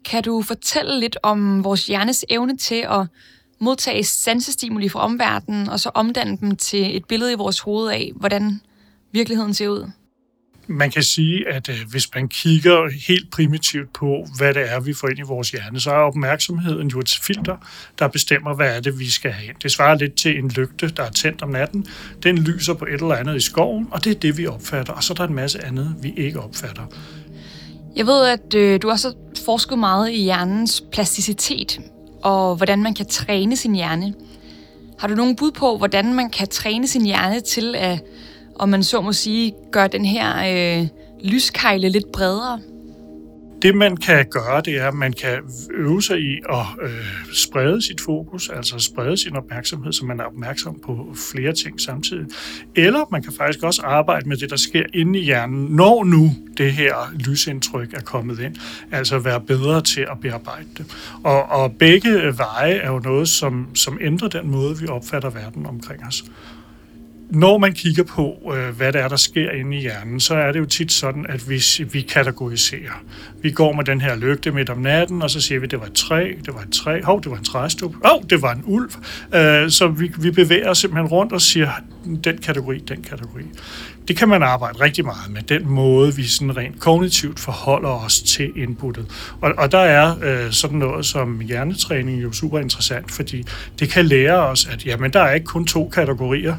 kan 0.04 0.22
du 0.22 0.42
fortælle 0.42 1.00
lidt 1.00 1.16
om 1.22 1.64
vores 1.64 1.86
hjernes 1.86 2.24
evne 2.28 2.56
til 2.56 2.86
at 2.90 3.06
modtage 3.60 4.04
sansestimuli 4.04 4.88
fra 4.88 5.00
omverdenen, 5.00 5.68
og 5.68 5.80
så 5.80 5.90
omdanne 5.94 6.36
dem 6.40 6.56
til 6.56 6.96
et 6.96 7.04
billede 7.04 7.32
i 7.32 7.36
vores 7.36 7.60
hoved 7.60 7.90
af, 7.90 8.12
hvordan 8.16 8.60
virkeligheden 9.12 9.54
ser 9.54 9.68
ud? 9.68 9.90
man 10.66 10.90
kan 10.90 11.02
sige, 11.02 11.48
at 11.48 11.68
øh, 11.68 11.76
hvis 11.90 12.08
man 12.14 12.28
kigger 12.28 12.90
helt 13.08 13.30
primitivt 13.30 13.92
på, 13.92 14.26
hvad 14.38 14.54
det 14.54 14.72
er, 14.72 14.80
vi 14.80 14.94
får 14.94 15.08
ind 15.08 15.18
i 15.18 15.22
vores 15.22 15.50
hjerne, 15.50 15.80
så 15.80 15.90
er 15.90 15.94
opmærksomheden 15.94 16.88
jo 16.88 16.98
et 16.98 17.18
filter, 17.22 17.56
der 17.98 18.08
bestemmer, 18.08 18.54
hvad 18.54 18.76
er 18.76 18.80
det, 18.80 18.98
vi 18.98 19.10
skal 19.10 19.30
have. 19.30 19.54
Det 19.62 19.72
svarer 19.72 19.94
lidt 19.94 20.14
til 20.14 20.38
en 20.38 20.48
lygte, 20.48 20.88
der 20.88 21.02
er 21.02 21.10
tændt 21.10 21.42
om 21.42 21.48
natten. 21.48 21.86
Den 22.22 22.38
lyser 22.38 22.74
på 22.74 22.84
et 22.84 22.92
eller 22.92 23.14
andet 23.14 23.36
i 23.36 23.40
skoven, 23.40 23.88
og 23.90 24.04
det 24.04 24.10
er 24.10 24.20
det, 24.20 24.38
vi 24.38 24.46
opfatter. 24.46 24.92
Og 24.92 25.04
så 25.04 25.12
er 25.12 25.14
der 25.14 25.24
en 25.24 25.34
masse 25.34 25.64
andet, 25.64 25.94
vi 26.00 26.14
ikke 26.16 26.40
opfatter. 26.40 26.82
Jeg 27.96 28.06
ved, 28.06 28.26
at 28.26 28.54
øh, 28.54 28.82
du 28.82 28.90
også 28.90 29.08
har 29.08 29.44
forsket 29.44 29.78
meget 29.78 30.10
i 30.10 30.22
hjernens 30.22 30.84
plasticitet, 30.92 31.80
og 32.22 32.56
hvordan 32.56 32.82
man 32.82 32.94
kan 32.94 33.06
træne 33.06 33.56
sin 33.56 33.74
hjerne. 33.74 34.14
Har 34.98 35.08
du 35.08 35.14
nogen 35.14 35.36
bud 35.36 35.50
på, 35.50 35.78
hvordan 35.78 36.14
man 36.14 36.30
kan 36.30 36.48
træne 36.48 36.86
sin 36.86 37.04
hjerne 37.04 37.40
til 37.40 37.74
at 37.74 38.00
og 38.62 38.68
man 38.68 38.82
så 38.82 39.00
må 39.00 39.12
sige, 39.12 39.52
gør 39.72 39.86
den 39.86 40.04
her 40.04 40.28
øh, 40.80 40.88
lyskejle 41.24 41.88
lidt 41.88 42.12
bredere? 42.12 42.60
Det 43.62 43.74
man 43.74 43.96
kan 43.96 44.26
gøre, 44.30 44.60
det 44.60 44.76
er, 44.76 44.88
at 44.88 44.94
man 44.94 45.12
kan 45.12 45.38
øve 45.74 46.02
sig 46.02 46.20
i 46.20 46.38
at 46.50 46.66
øh, 46.82 46.90
sprede 47.32 47.82
sit 47.82 48.00
fokus, 48.00 48.48
altså 48.48 48.78
sprede 48.78 49.16
sin 49.16 49.36
opmærksomhed, 49.36 49.92
så 49.92 50.04
man 50.04 50.20
er 50.20 50.24
opmærksom 50.24 50.80
på 50.84 51.14
flere 51.32 51.52
ting 51.52 51.80
samtidig. 51.80 52.26
Eller 52.74 53.04
man 53.10 53.22
kan 53.22 53.32
faktisk 53.32 53.62
også 53.62 53.82
arbejde 53.82 54.28
med 54.28 54.36
det, 54.36 54.50
der 54.50 54.56
sker 54.56 54.82
inde 54.94 55.18
i 55.18 55.22
hjernen, 55.22 55.66
når 55.66 56.04
nu 56.04 56.30
det 56.58 56.72
her 56.72 56.94
lysindtryk 57.14 57.94
er 57.94 58.00
kommet 58.00 58.38
ind. 58.40 58.56
Altså 58.92 59.18
være 59.18 59.40
bedre 59.40 59.80
til 59.80 60.00
at 60.00 60.20
bearbejde 60.20 60.68
det. 60.78 60.86
Og, 61.24 61.42
og 61.50 61.72
begge 61.72 62.38
veje 62.38 62.72
er 62.72 62.90
jo 62.90 62.98
noget, 62.98 63.28
som, 63.28 63.66
som 63.74 63.98
ændrer 64.00 64.28
den 64.28 64.50
måde, 64.50 64.78
vi 64.78 64.86
opfatter 64.86 65.30
verden 65.30 65.66
omkring 65.66 66.06
os 66.06 66.24
når 67.32 67.58
man 67.58 67.72
kigger 67.72 68.02
på, 68.02 68.52
øh, 68.56 68.76
hvad 68.76 68.92
det 68.92 69.00
er, 69.00 69.08
der 69.08 69.16
sker 69.16 69.50
inde 69.50 69.76
i 69.76 69.80
hjernen, 69.80 70.20
så 70.20 70.34
er 70.34 70.52
det 70.52 70.58
jo 70.58 70.64
tit 70.64 70.92
sådan, 70.92 71.26
at 71.28 71.40
hvis 71.40 71.80
vi 71.92 72.00
kategoriserer. 72.00 73.02
Vi 73.42 73.50
går 73.50 73.72
med 73.72 73.84
den 73.84 74.00
her 74.00 74.16
lygte 74.16 74.50
midt 74.50 74.70
om 74.70 74.78
natten, 74.78 75.22
og 75.22 75.30
så 75.30 75.40
siger 75.40 75.60
vi, 75.60 75.66
det 75.66 75.80
var 75.80 75.86
et 75.86 75.92
træ, 75.92 76.32
det 76.46 76.54
var 76.54 76.60
et 76.60 76.72
træ, 76.72 77.00
hov, 77.02 77.22
det 77.22 77.30
var 77.30 77.36
en 77.36 77.44
træstup, 77.44 77.94
hov, 78.04 78.24
det 78.30 78.42
var 78.42 78.52
en 78.52 78.62
ulv. 78.66 78.90
Øh, 79.34 79.70
så 79.70 79.88
vi, 79.88 80.12
vi 80.18 80.30
bevæger 80.30 80.70
os 80.70 80.78
simpelthen 80.78 81.08
rundt 81.08 81.32
og 81.32 81.40
siger, 81.40 81.70
den 82.24 82.38
kategori, 82.38 82.78
den 82.78 83.02
kategori. 83.02 83.42
Det 84.08 84.16
kan 84.16 84.28
man 84.28 84.42
arbejde 84.42 84.80
rigtig 84.80 85.04
meget 85.04 85.30
med, 85.30 85.42
den 85.42 85.68
måde, 85.68 86.16
vi 86.16 86.26
sådan 86.26 86.56
rent 86.56 86.80
kognitivt 86.80 87.40
forholder 87.40 88.04
os 88.04 88.20
til 88.22 88.52
inputtet. 88.56 89.06
Og, 89.40 89.52
og 89.58 89.72
der 89.72 89.78
er 89.78 90.14
øh, 90.22 90.52
sådan 90.52 90.78
noget 90.78 91.06
som 91.06 91.40
hjernetræning 91.40 92.22
jo 92.22 92.32
super 92.32 92.58
interessant, 92.58 93.10
fordi 93.10 93.44
det 93.78 93.88
kan 93.88 94.04
lære 94.04 94.38
os, 94.38 94.66
at 94.66 94.86
jamen, 94.86 95.12
der 95.12 95.20
er 95.20 95.34
ikke 95.34 95.46
kun 95.46 95.66
to 95.66 95.88
kategorier, 95.94 96.56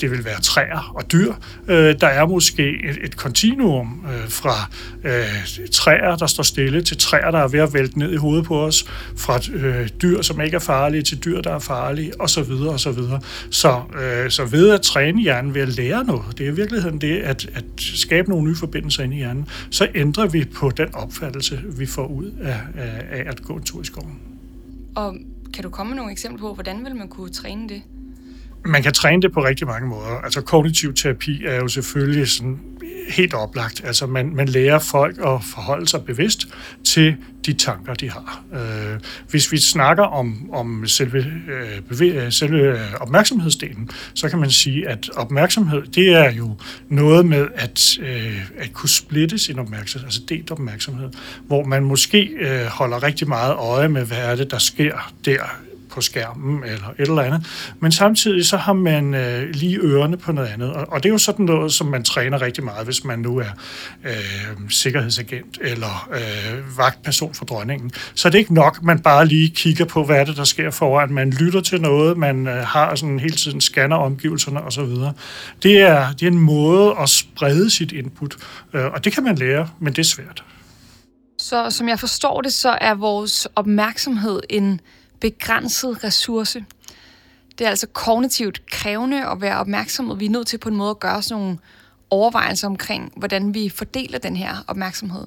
det 0.00 0.10
vil 0.10 0.24
være 0.24 0.40
træer 0.40 0.92
og 0.94 1.12
dyr. 1.12 1.34
Øh, 1.68 1.94
der 2.00 2.06
er 2.06 2.26
måske 2.26 2.68
et, 2.88 2.98
et 3.02 3.16
kontinuum 3.16 4.06
øh, 4.06 4.28
fra 4.28 4.70
øh, 5.04 5.68
træer, 5.72 6.16
der 6.16 6.26
står 6.26 6.42
stille, 6.42 6.82
til 6.82 6.96
træer, 6.96 7.30
der 7.30 7.38
er 7.38 7.48
ved 7.48 7.60
at 7.60 7.74
vælte 7.74 7.98
ned 7.98 8.12
i 8.12 8.16
hovedet 8.16 8.44
på 8.44 8.60
os, 8.60 8.84
fra 9.16 9.40
øh, 9.52 9.88
dyr, 10.02 10.22
som 10.22 10.40
ikke 10.40 10.54
er 10.54 10.60
farlige, 10.60 11.02
til 11.02 11.24
dyr, 11.24 11.40
der 11.40 11.54
er 11.54 11.58
farlige, 11.58 12.20
osv. 12.20 12.40
osv. 12.40 12.78
Så, 12.78 12.92
videre. 12.92 13.20
så, 13.50 13.82
øh, 14.02 14.30
så 14.30 14.44
ved 14.44 14.70
at 14.70 14.82
træne 14.82 15.22
hjernen, 15.22 15.54
ved 15.54 15.62
at 15.62 15.68
lære 15.68 16.04
noget, 16.04 16.38
det 16.38 16.46
er 16.46 16.50
i 16.50 16.54
virkeligheden 16.54 17.00
det, 17.00 17.18
at, 17.18 17.50
at 17.54 17.64
skabe 17.76 18.30
nogle 18.30 18.48
nye 18.48 18.56
forbindelser 18.56 19.02
ind 19.02 19.14
i 19.14 19.16
hjernen, 19.16 19.48
så 19.70 19.88
ændrer 19.94 20.26
vi 20.26 20.44
på 20.44 20.70
den 20.70 20.94
opfattelse, 20.94 21.60
vi 21.78 21.86
får 21.86 22.06
ud 22.06 22.30
af, 22.42 22.60
af, 22.76 23.04
af 23.10 23.24
at 23.26 23.42
gå 23.42 23.54
en 23.54 23.62
tur 23.62 23.82
i 23.82 23.84
skoven. 23.84 24.18
Og 24.94 25.16
kan 25.54 25.62
du 25.62 25.70
komme 25.70 25.90
med 25.90 25.96
nogle 25.96 26.12
eksempler 26.12 26.40
på, 26.40 26.54
hvordan 26.54 26.84
vil 26.84 26.96
man 26.96 27.08
kunne 27.08 27.30
træne 27.30 27.68
det? 27.68 27.82
Man 28.66 28.82
kan 28.82 28.92
træne 28.92 29.22
det 29.22 29.32
på 29.32 29.44
rigtig 29.44 29.66
mange 29.66 29.88
måder. 29.88 30.20
Altså 30.24 30.40
kognitiv 30.40 30.94
terapi 30.94 31.44
er 31.46 31.56
jo 31.56 31.68
selvfølgelig 31.68 32.28
sådan 32.28 32.58
helt 33.08 33.34
oplagt. 33.34 33.82
Altså 33.84 34.06
man, 34.06 34.34
man 34.34 34.48
lærer 34.48 34.78
folk 34.78 35.18
at 35.18 35.44
forholde 35.44 35.88
sig 35.88 36.04
bevidst 36.04 36.46
til 36.84 37.16
de 37.46 37.52
tanker, 37.52 37.94
de 37.94 38.10
har. 38.10 38.42
Øh, 38.54 39.00
hvis 39.30 39.52
vi 39.52 39.58
snakker 39.58 40.04
om, 40.04 40.50
om 40.52 40.86
selve, 40.86 41.18
øh, 41.18 41.78
bevæ- 41.90 42.24
øh, 42.24 42.32
selve 42.32 42.58
øh, 42.58 42.94
opmærksomhedsdelen, 43.00 43.90
så 44.14 44.28
kan 44.28 44.38
man 44.38 44.50
sige, 44.50 44.88
at 44.88 45.10
opmærksomhed, 45.16 45.82
det 45.82 46.08
er 46.08 46.32
jo 46.32 46.56
noget 46.88 47.26
med 47.26 47.46
at, 47.54 47.98
øh, 48.00 48.40
at 48.58 48.72
kunne 48.72 48.88
splitte 48.88 49.38
sin 49.38 49.58
opmærksomhed, 49.58 50.06
altså 50.06 50.20
delt 50.28 50.50
opmærksomhed, 50.50 51.08
hvor 51.46 51.64
man 51.64 51.84
måske 51.84 52.30
øh, 52.40 52.64
holder 52.64 53.02
rigtig 53.02 53.28
meget 53.28 53.54
øje 53.54 53.88
med, 53.88 54.04
hvad 54.04 54.18
er 54.18 54.36
det, 54.36 54.50
der 54.50 54.58
sker 54.58 55.12
der 55.24 55.65
på 55.96 56.00
skærmen 56.00 56.64
eller 56.64 56.88
et 56.88 57.08
eller 57.08 57.22
andet. 57.22 57.46
Men 57.80 57.92
samtidig 57.92 58.46
så 58.46 58.56
har 58.56 58.72
man 58.72 59.14
øh, 59.14 59.50
lige 59.50 59.78
ørerne 59.78 60.16
på 60.16 60.32
noget 60.32 60.48
andet. 60.48 60.72
Og, 60.72 60.86
og 60.92 61.02
det 61.02 61.08
er 61.08 61.12
jo 61.12 61.18
sådan 61.18 61.44
noget, 61.44 61.72
som 61.72 61.86
man 61.86 62.04
træner 62.04 62.42
rigtig 62.42 62.64
meget, 62.64 62.84
hvis 62.84 63.04
man 63.04 63.18
nu 63.18 63.38
er 63.38 63.50
øh, 64.04 64.70
sikkerhedsagent 64.70 65.58
eller 65.60 66.08
øh, 66.12 66.78
vagtperson 66.78 67.34
for 67.34 67.44
dronningen. 67.44 67.90
Så 68.14 68.28
det 68.28 68.34
er 68.34 68.38
ikke 68.38 68.54
nok, 68.54 68.82
man 68.82 68.98
bare 68.98 69.26
lige 69.26 69.50
kigger 69.50 69.84
på, 69.84 70.04
hvad 70.04 70.16
er 70.20 70.24
det, 70.24 70.36
der 70.36 70.44
sker 70.44 70.70
foran. 70.70 71.12
Man 71.12 71.30
lytter 71.30 71.60
til 71.60 71.80
noget, 71.80 72.16
man 72.16 72.46
øh, 72.46 72.54
har 72.54 72.94
sådan 72.94 73.18
hele 73.18 73.36
tiden 73.36 73.60
scanner 73.60 73.96
omgivelserne 73.96 74.62
osv. 74.62 74.84
Det 75.62 75.80
er, 75.80 76.12
det 76.12 76.22
er 76.22 76.30
en 76.30 76.38
måde 76.38 76.94
at 77.00 77.08
sprede 77.08 77.70
sit 77.70 77.92
input, 77.92 78.36
øh, 78.74 78.84
og 78.84 79.04
det 79.04 79.12
kan 79.12 79.24
man 79.24 79.36
lære, 79.36 79.68
men 79.80 79.92
det 79.92 79.98
er 79.98 80.04
svært. 80.04 80.44
Så 81.38 81.70
som 81.70 81.88
jeg 81.88 82.00
forstår 82.00 82.40
det, 82.40 82.52
så 82.52 82.78
er 82.80 82.94
vores 82.94 83.48
opmærksomhed 83.56 84.40
en 84.50 84.80
begrænset 85.20 86.04
ressource. 86.04 86.64
Det 87.58 87.64
er 87.64 87.70
altså 87.70 87.86
kognitivt 87.86 88.70
krævende 88.70 89.30
at 89.30 89.40
være 89.40 89.58
opmærksom, 89.58 90.10
og 90.10 90.20
vi 90.20 90.26
er 90.26 90.30
nødt 90.30 90.46
til 90.46 90.58
på 90.58 90.68
en 90.68 90.76
måde 90.76 90.90
at 90.90 91.00
gøre 91.00 91.22
sådan 91.22 91.42
nogle 91.42 91.58
overvejelser 92.10 92.66
omkring, 92.68 93.12
hvordan 93.16 93.54
vi 93.54 93.68
fordeler 93.68 94.18
den 94.18 94.36
her 94.36 94.64
opmærksomhed. 94.66 95.26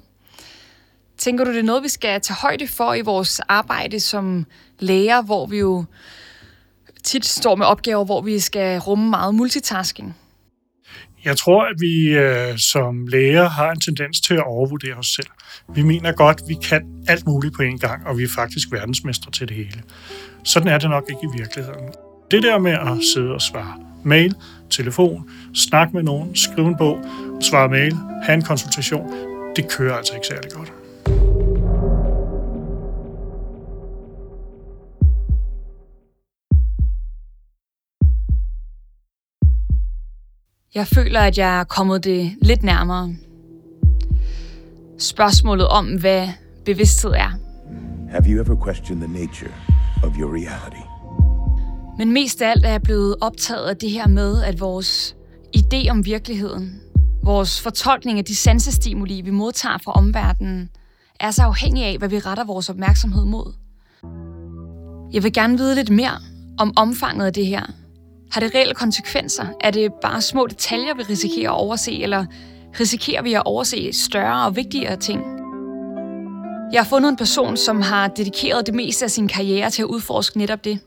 Tænker 1.18 1.44
du, 1.44 1.50
det 1.50 1.58
er 1.58 1.62
noget, 1.62 1.82
vi 1.82 1.88
skal 1.88 2.20
tage 2.20 2.36
højde 2.36 2.68
for 2.68 2.94
i 2.94 3.00
vores 3.00 3.40
arbejde 3.40 4.00
som 4.00 4.46
læger, 4.78 5.22
hvor 5.22 5.46
vi 5.46 5.58
jo 5.58 5.84
tit 7.02 7.26
står 7.26 7.56
med 7.56 7.66
opgaver, 7.66 8.04
hvor 8.04 8.20
vi 8.20 8.38
skal 8.38 8.78
rumme 8.78 9.10
meget 9.10 9.34
multitasking? 9.34 10.16
Jeg 11.24 11.36
tror, 11.36 11.64
at 11.64 11.76
vi 11.80 12.08
øh, 12.08 12.58
som 12.58 13.06
læger 13.06 13.48
har 13.48 13.70
en 13.70 13.80
tendens 13.80 14.20
til 14.20 14.34
at 14.34 14.46
overvurdere 14.46 14.94
os 14.94 15.06
selv. 15.06 15.26
Vi 15.74 15.82
mener 15.82 16.12
godt, 16.12 16.40
at 16.40 16.48
vi 16.48 16.56
kan 16.62 16.82
alt 17.08 17.26
muligt 17.26 17.54
på 17.54 17.62
en 17.62 17.78
gang, 17.78 18.06
og 18.06 18.18
vi 18.18 18.22
er 18.22 18.28
faktisk 18.28 18.72
verdensmestre 18.72 19.30
til 19.30 19.48
det 19.48 19.56
hele. 19.56 19.82
Sådan 20.44 20.68
er 20.68 20.78
det 20.78 20.90
nok 20.90 21.04
ikke 21.10 21.20
i 21.22 21.38
virkeligheden. 21.38 21.88
Det 22.30 22.42
der 22.42 22.58
med 22.58 22.72
at 22.72 22.98
sidde 23.14 23.34
og 23.34 23.40
svare 23.40 23.74
mail, 24.04 24.34
telefon, 24.70 25.30
snakke 25.54 25.96
med 25.96 26.02
nogen, 26.02 26.36
skrive 26.36 26.68
en 26.68 26.76
bog, 26.76 27.04
svare 27.40 27.68
mail, 27.68 27.96
have 28.22 28.34
en 28.34 28.42
konsultation, 28.42 29.12
det 29.56 29.68
kører 29.68 29.94
altså 29.94 30.14
ikke 30.14 30.26
særlig 30.26 30.50
godt. 30.50 30.69
Jeg 40.74 40.86
føler, 40.86 41.20
at 41.20 41.38
jeg 41.38 41.60
er 41.60 41.64
kommet 41.64 42.04
det 42.04 42.32
lidt 42.42 42.62
nærmere. 42.62 43.14
Spørgsmålet 44.98 45.68
om, 45.68 46.00
hvad 46.00 46.28
bevidsthed 46.64 47.10
er. 47.10 47.30
Have 48.10 48.24
you 48.26 48.42
ever 48.42 48.64
questioned 48.64 49.08
the 49.08 49.12
nature 49.20 49.52
of 50.02 50.18
your 50.18 50.34
reality? 50.34 50.82
Men 51.98 52.12
mest 52.12 52.42
af 52.42 52.50
alt 52.50 52.66
er 52.66 52.70
jeg 52.70 52.82
blevet 52.82 53.16
optaget 53.20 53.68
af 53.68 53.76
det 53.76 53.90
her 53.90 54.08
med, 54.08 54.42
at 54.42 54.60
vores 54.60 55.16
idé 55.56 55.90
om 55.90 56.04
virkeligheden, 56.04 56.80
vores 57.24 57.60
fortolkning 57.60 58.18
af 58.18 58.24
de 58.24 58.36
sansestimuli, 58.36 59.20
vi 59.20 59.30
modtager 59.30 59.78
fra 59.84 59.92
omverdenen, 59.92 60.70
er 61.20 61.30
så 61.30 61.42
afhængig 61.42 61.84
af, 61.84 61.98
hvad 61.98 62.08
vi 62.08 62.18
retter 62.18 62.44
vores 62.44 62.70
opmærksomhed 62.70 63.24
mod. 63.24 63.54
Jeg 65.12 65.22
vil 65.22 65.32
gerne 65.32 65.58
vide 65.58 65.74
lidt 65.74 65.90
mere 65.90 66.20
om 66.58 66.72
omfanget 66.76 67.26
af 67.26 67.32
det 67.32 67.46
her, 67.46 67.62
har 68.32 68.40
det 68.40 68.54
reelle 68.54 68.74
konsekvenser? 68.74 69.44
Er 69.60 69.70
det 69.70 69.92
bare 70.02 70.20
små 70.20 70.46
detaljer, 70.46 70.94
vi 70.94 71.02
risikerer 71.02 71.50
at 71.50 71.56
overse, 71.56 72.02
eller 72.02 72.24
risikerer 72.80 73.22
vi 73.22 73.34
at 73.34 73.42
overse 73.44 73.92
større 73.92 74.46
og 74.46 74.56
vigtigere 74.56 74.96
ting? 74.96 75.22
Jeg 76.72 76.80
har 76.80 76.88
fundet 76.88 77.08
en 77.08 77.16
person, 77.16 77.56
som 77.56 77.82
har 77.82 78.08
dedikeret 78.08 78.66
det 78.66 78.74
meste 78.74 79.04
af 79.04 79.10
sin 79.10 79.28
karriere 79.28 79.70
til 79.70 79.82
at 79.82 79.86
udforske 79.86 80.38
netop 80.38 80.64
det. 80.64 80.78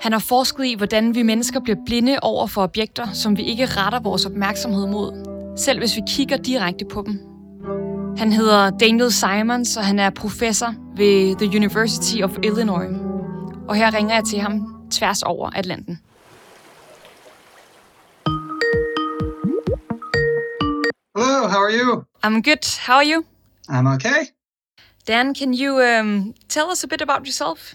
Han 0.00 0.12
har 0.12 0.18
forsket 0.18 0.66
i, 0.66 0.74
hvordan 0.74 1.14
vi 1.14 1.22
mennesker 1.22 1.60
bliver 1.60 1.78
blinde 1.86 2.18
over 2.22 2.46
for 2.46 2.62
objekter, 2.62 3.12
som 3.12 3.36
vi 3.36 3.42
ikke 3.42 3.66
retter 3.66 4.00
vores 4.00 4.26
opmærksomhed 4.26 4.86
mod, 4.86 5.12
selv 5.56 5.78
hvis 5.78 5.96
vi 5.96 6.00
kigger 6.08 6.36
direkte 6.36 6.84
på 6.84 7.02
dem. 7.06 7.20
Han 8.18 8.32
hedder 8.32 8.70
Daniel 8.70 9.12
Simons, 9.12 9.76
og 9.76 9.84
han 9.84 9.98
er 9.98 10.10
professor 10.10 10.74
ved 10.96 11.36
The 11.36 11.56
University 11.56 12.22
of 12.22 12.30
Illinois. 12.42 12.88
Og 13.68 13.74
her 13.74 13.94
ringer 13.94 14.14
jeg 14.14 14.24
til 14.24 14.38
ham 14.38 14.74
tværs 14.90 15.22
over 15.22 15.50
Atlanten. 15.56 15.98
Hello, 21.20 21.48
how 21.48 21.58
are 21.58 21.70
you? 21.70 22.06
I'm 22.22 22.42
good. 22.42 22.64
How 22.64 22.94
are 22.94 23.02
you? 23.02 23.26
I'm 23.68 23.88
okay. 23.88 24.28
Dan, 25.04 25.34
can 25.34 25.52
you 25.52 25.82
um, 25.82 26.32
tell 26.46 26.70
us 26.70 26.84
a 26.84 26.86
bit 26.86 27.00
about 27.00 27.26
yourself? 27.26 27.74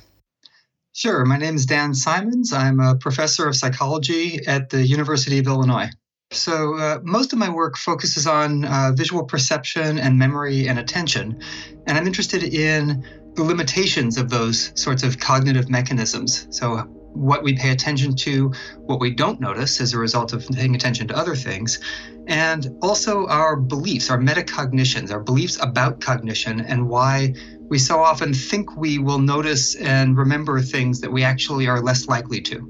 Sure. 0.94 1.26
My 1.26 1.38
name 1.38 1.56
is 1.56 1.66
Dan 1.66 1.94
Simons. 1.94 2.54
I'm 2.54 2.80
a 2.80 2.96
professor 2.96 3.46
of 3.46 3.58
psychology 3.58 4.40
at 4.48 4.70
the 4.70 4.88
University 4.88 5.40
of 5.40 5.48
Illinois. 5.48 5.90
So, 6.32 6.78
uh, 6.78 7.00
most 7.04 7.34
of 7.34 7.38
my 7.38 7.50
work 7.50 7.76
focuses 7.76 8.28
on 8.28 8.64
uh, 8.64 8.94
visual 8.96 9.26
perception 9.26 10.00
and 10.00 10.18
memory 10.18 10.70
and 10.70 10.80
attention. 10.80 11.42
And 11.86 11.98
I'm 11.98 12.08
interested 12.08 12.46
in 12.46 13.04
the 13.34 13.44
limitations 13.44 14.18
of 14.18 14.30
those 14.30 14.72
sorts 14.82 15.04
of 15.04 15.20
cognitive 15.20 15.70
mechanisms. 15.70 16.48
So, 16.50 16.88
what 17.14 17.44
we 17.44 17.56
pay 17.56 17.72
attention 17.72 18.16
to, 18.16 18.52
what 18.86 19.00
we 19.00 19.12
don't 19.12 19.40
notice 19.40 19.80
as 19.80 19.94
a 19.94 19.98
result 19.98 20.34
of 20.34 20.48
paying 20.50 20.76
attention 20.76 21.08
to 21.08 21.18
other 21.18 21.36
things, 21.36 21.80
and 22.28 22.76
also 22.82 23.28
our 23.28 23.56
beliefs, 23.56 24.10
our 24.10 24.18
metacognitions, 24.18 25.12
our 25.12 25.20
beliefs 25.20 25.58
about 25.62 26.02
cognition, 26.02 26.62
and 26.62 26.90
why 26.90 27.34
we 27.70 27.80
so 27.80 28.02
often 28.02 28.34
think 28.34 28.76
we 28.76 29.00
will 29.00 29.20
notice 29.20 29.76
and 29.76 30.18
remember 30.18 30.62
things 30.62 31.02
that 31.02 31.12
we 31.12 31.24
actually 31.24 31.68
are 31.68 31.82
less 31.82 32.08
likely 32.08 32.42
to. 32.42 32.70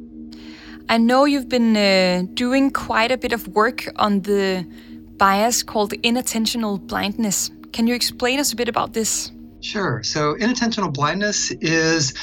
I 0.89 0.97
know 0.97 1.25
you've 1.25 1.49
been 1.49 1.77
uh, 1.77 2.23
doing 2.33 2.71
quite 2.71 3.11
a 3.11 3.17
bit 3.17 3.33
of 3.33 3.47
work 3.47 3.89
on 3.95 4.21
the 4.21 4.65
bias 5.17 5.63
called 5.63 5.91
inattentional 6.03 6.85
blindness. 6.85 7.49
Can 7.71 7.87
you 7.87 7.95
explain 7.95 8.39
us 8.39 8.51
a 8.51 8.55
bit 8.55 8.67
about 8.67 8.93
this? 8.93 9.31
Sure. 9.61 10.03
So, 10.03 10.35
inattentional 10.35 10.93
blindness 10.93 11.51
is 11.51 12.13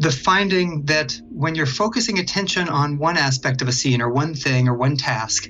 the 0.00 0.10
finding 0.10 0.82
that 0.86 1.20
when 1.30 1.54
you're 1.54 1.66
focusing 1.66 2.18
attention 2.18 2.70
on 2.70 2.96
one 2.96 3.18
aspect 3.18 3.60
of 3.60 3.68
a 3.68 3.72
scene 3.72 4.00
or 4.00 4.08
one 4.08 4.34
thing 4.34 4.66
or 4.66 4.74
one 4.74 4.96
task, 4.96 5.46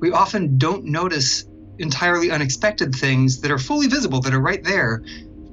we 0.00 0.10
often 0.10 0.58
don't 0.58 0.84
notice 0.84 1.44
entirely 1.78 2.32
unexpected 2.32 2.92
things 2.92 3.40
that 3.40 3.52
are 3.52 3.58
fully 3.58 3.86
visible, 3.86 4.20
that 4.20 4.34
are 4.34 4.40
right 4.40 4.64
there, 4.64 5.04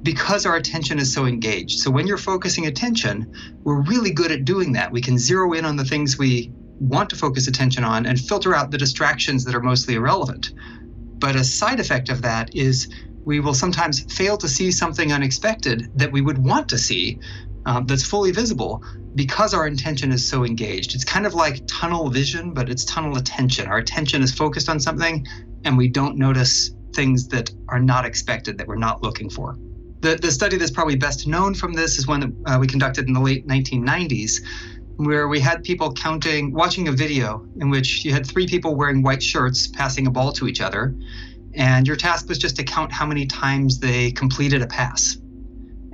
because 0.02 0.48
our 0.48 0.56
attention 0.56 0.98
is 0.98 1.14
so 1.14 1.28
engaged. 1.28 1.82
So 1.82 1.92
when 1.92 2.08
you're 2.08 2.18
focusing 2.18 2.66
attention, 2.66 3.32
we're 3.64 3.84
really 3.84 4.10
good 4.10 4.32
at 4.32 4.44
doing 4.44 4.72
that. 4.72 4.92
We 4.92 5.02
can 5.02 5.20
zero 5.20 5.54
in 5.54 5.64
on 5.64 5.76
the 5.76 5.86
things 5.86 6.18
we 6.18 6.52
want 6.80 7.12
to 7.12 7.16
focus 7.16 7.48
attention 7.48 7.84
on 7.84 8.08
and 8.08 8.20
filter 8.20 8.56
out 8.56 8.72
the 8.72 8.78
distractions 8.80 9.46
that 9.46 9.54
are 9.54 9.62
mostly 9.62 9.94
irrelevant. 9.94 10.52
But 11.20 11.36
a 11.36 11.44
side 11.44 11.80
effect 11.80 12.10
of 12.10 12.24
that 12.24 12.56
is 12.56 12.90
we 13.24 13.40
will 13.40 13.54
sometimes 13.54 14.12
fail 14.12 14.36
to 14.38 14.50
see 14.50 14.72
something 14.72 15.14
unexpected 15.14 15.92
that 15.94 16.12
we 16.12 16.22
would 16.22 16.40
want 16.40 16.70
to 16.70 16.80
see 16.80 17.20
um, 17.65 17.86
that's 17.86 18.06
fully 18.06 18.32
visible 18.32 18.84
because 19.15 19.54
our 19.54 19.67
intention 19.67 20.12
is 20.12 20.28
so 20.28 20.45
engaged. 20.45 20.95
It's 20.95 21.04
kind 21.04 21.26
of 21.26 21.34
like 21.34 21.62
tunnel 21.67 22.10
vision, 22.10 22.54
but 22.54 22.69
it's 22.69 22.86
tunnel 22.86 23.17
attention. 23.17 23.67
Our 23.67 23.78
attention 23.78 24.21
is 24.21 24.34
focused 24.34 24.69
on 24.69 24.80
something 24.80 25.26
and 25.65 25.78
we 25.78 25.88
don't 25.88 26.17
notice 26.17 26.71
things 26.93 27.28
that 27.30 27.52
are 27.69 27.80
not 27.80 28.06
expected, 28.06 28.58
that 28.58 28.67
we're 28.67 28.76
not 28.76 29.04
looking 29.04 29.30
for. 29.30 29.58
The, 30.02 30.15
the 30.15 30.32
study 30.32 30.58
that's 30.58 30.71
probably 30.71 30.95
best 30.95 31.28
known 31.28 31.54
from 31.54 31.74
this 31.74 31.97
is 31.97 32.08
one 32.08 32.19
that 32.19 32.52
uh, 32.52 32.60
we 32.60 32.67
conducted 32.67 33.08
in 33.08 33.13
the 33.13 33.19
late 33.19 33.47
1990s, 33.47 34.38
where 34.97 35.28
we 35.28 35.39
had 35.39 35.63
people 35.63 35.93
counting, 35.93 36.54
watching 36.54 36.88
a 36.88 36.91
video 36.91 37.45
in 37.60 37.69
which 37.69 38.04
you 38.04 38.12
had 38.12 38.26
three 38.26 38.47
people 38.47 38.76
wearing 38.76 39.04
white 39.04 39.21
shirts 39.21 39.67
passing 39.67 40.08
a 40.08 40.12
ball 40.12 40.32
to 40.34 40.47
each 40.47 40.62
other. 40.62 40.95
And 41.54 41.86
your 41.86 41.97
task 41.97 42.30
was 42.30 42.38
just 42.38 42.56
to 42.56 42.63
count 42.63 42.91
how 42.91 43.06
many 43.06 43.26
times 43.26 43.80
they 43.80 44.12
completed 44.12 44.62
a 44.62 44.67
pass. 44.67 45.17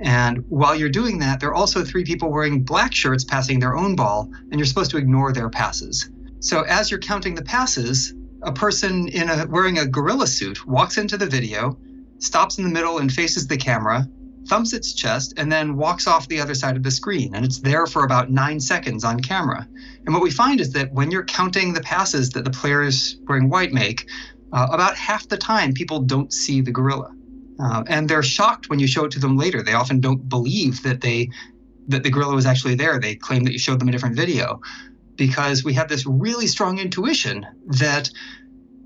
And 0.00 0.44
while 0.48 0.76
you're 0.76 0.88
doing 0.88 1.18
that, 1.18 1.40
there 1.40 1.48
are 1.50 1.54
also 1.54 1.84
three 1.84 2.04
people 2.04 2.30
wearing 2.30 2.62
black 2.62 2.94
shirts 2.94 3.24
passing 3.24 3.58
their 3.58 3.76
own 3.76 3.96
ball, 3.96 4.30
and 4.50 4.58
you're 4.58 4.66
supposed 4.66 4.90
to 4.92 4.96
ignore 4.96 5.32
their 5.32 5.50
passes. 5.50 6.10
So 6.40 6.62
as 6.62 6.90
you're 6.90 7.00
counting 7.00 7.34
the 7.34 7.42
passes, 7.42 8.14
a 8.42 8.52
person 8.52 9.08
in 9.08 9.28
a 9.28 9.46
wearing 9.48 9.78
a 9.78 9.86
gorilla 9.86 10.26
suit 10.26 10.64
walks 10.66 10.98
into 10.98 11.16
the 11.16 11.26
video, 11.26 11.76
stops 12.18 12.58
in 12.58 12.64
the 12.64 12.70
middle 12.70 12.98
and 12.98 13.12
faces 13.12 13.48
the 13.48 13.56
camera, 13.56 14.06
thumps 14.46 14.72
its 14.72 14.94
chest, 14.94 15.34
and 15.36 15.50
then 15.50 15.76
walks 15.76 16.06
off 16.06 16.28
the 16.28 16.40
other 16.40 16.54
side 16.54 16.76
of 16.76 16.84
the 16.84 16.90
screen. 16.90 17.34
And 17.34 17.44
it's 17.44 17.58
there 17.58 17.86
for 17.86 18.04
about 18.04 18.30
nine 18.30 18.60
seconds 18.60 19.02
on 19.02 19.20
camera. 19.20 19.66
And 20.06 20.14
what 20.14 20.22
we 20.22 20.30
find 20.30 20.60
is 20.60 20.72
that 20.72 20.92
when 20.92 21.10
you're 21.10 21.24
counting 21.24 21.72
the 21.72 21.80
passes 21.80 22.30
that 22.30 22.44
the 22.44 22.50
players 22.50 23.18
wearing 23.26 23.50
white 23.50 23.72
make, 23.72 24.08
uh, 24.52 24.68
about 24.70 24.96
half 24.96 25.28
the 25.28 25.36
time 25.36 25.72
people 25.72 26.00
don't 26.00 26.32
see 26.32 26.60
the 26.60 26.70
gorilla. 26.70 27.12
Uh, 27.60 27.82
and 27.88 28.08
they're 28.08 28.22
shocked 28.22 28.70
when 28.70 28.78
you 28.78 28.86
show 28.86 29.04
it 29.04 29.10
to 29.12 29.18
them 29.18 29.36
later. 29.36 29.62
They 29.62 29.72
often 29.72 30.00
don't 30.00 30.28
believe 30.28 30.82
that 30.82 31.00
they 31.00 31.30
that 31.88 32.02
the 32.02 32.10
gorilla 32.10 32.34
was 32.34 32.46
actually 32.46 32.74
there. 32.74 33.00
They 33.00 33.14
claim 33.14 33.44
that 33.44 33.52
you 33.52 33.58
showed 33.58 33.80
them 33.80 33.88
a 33.88 33.92
different 33.92 34.14
video 34.14 34.60
because 35.16 35.64
we 35.64 35.72
have 35.74 35.88
this 35.88 36.06
really 36.06 36.46
strong 36.46 36.78
intuition 36.78 37.46
that 37.66 38.10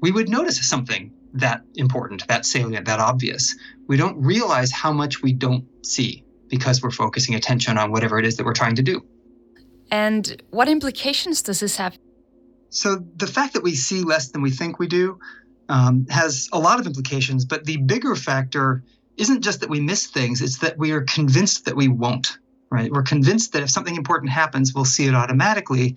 we 0.00 0.10
would 0.10 0.28
notice 0.28 0.64
something 0.68 1.12
that 1.34 1.62
important, 1.74 2.26
that 2.28 2.46
salient, 2.46 2.86
that 2.86 3.00
obvious. 3.00 3.56
We 3.88 3.96
don't 3.96 4.22
realize 4.22 4.70
how 4.70 4.92
much 4.92 5.22
we 5.22 5.32
don't 5.32 5.64
see 5.84 6.24
because 6.48 6.82
we're 6.82 6.90
focusing 6.90 7.34
attention 7.34 7.78
on 7.78 7.90
whatever 7.90 8.18
it 8.18 8.26
is 8.26 8.36
that 8.36 8.44
we're 8.44 8.52
trying 8.52 8.76
to 8.76 8.82
do. 8.82 9.04
And 9.90 10.42
what 10.50 10.68
implications 10.68 11.42
does 11.42 11.60
this 11.60 11.76
have? 11.76 11.98
So, 12.70 12.96
the 13.16 13.26
fact 13.26 13.52
that 13.52 13.62
we 13.62 13.74
see 13.74 14.02
less 14.02 14.30
than 14.30 14.40
we 14.40 14.50
think 14.50 14.78
we 14.78 14.86
do 14.86 15.18
um, 15.72 16.06
has 16.10 16.50
a 16.52 16.58
lot 16.58 16.78
of 16.78 16.86
implications, 16.86 17.46
but 17.46 17.64
the 17.64 17.78
bigger 17.78 18.14
factor 18.14 18.84
isn't 19.16 19.40
just 19.40 19.60
that 19.60 19.70
we 19.70 19.80
miss 19.80 20.06
things, 20.06 20.42
it's 20.42 20.58
that 20.58 20.76
we 20.76 20.92
are 20.92 21.00
convinced 21.00 21.64
that 21.64 21.74
we 21.74 21.88
won't, 21.88 22.36
right? 22.70 22.92
We're 22.92 23.02
convinced 23.02 23.54
that 23.54 23.62
if 23.62 23.70
something 23.70 23.96
important 23.96 24.30
happens, 24.30 24.74
we'll 24.74 24.84
see 24.84 25.06
it 25.06 25.14
automatically. 25.14 25.96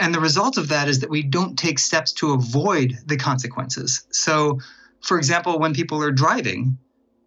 And 0.00 0.12
the 0.12 0.18
result 0.18 0.58
of 0.58 0.68
that 0.70 0.88
is 0.88 0.98
that 0.98 1.10
we 1.10 1.22
don't 1.22 1.56
take 1.56 1.78
steps 1.78 2.12
to 2.14 2.32
avoid 2.32 2.98
the 3.06 3.16
consequences. 3.16 4.04
So, 4.10 4.58
for 5.00 5.16
example, 5.16 5.60
when 5.60 5.74
people 5.74 6.02
are 6.02 6.10
driving, 6.10 6.76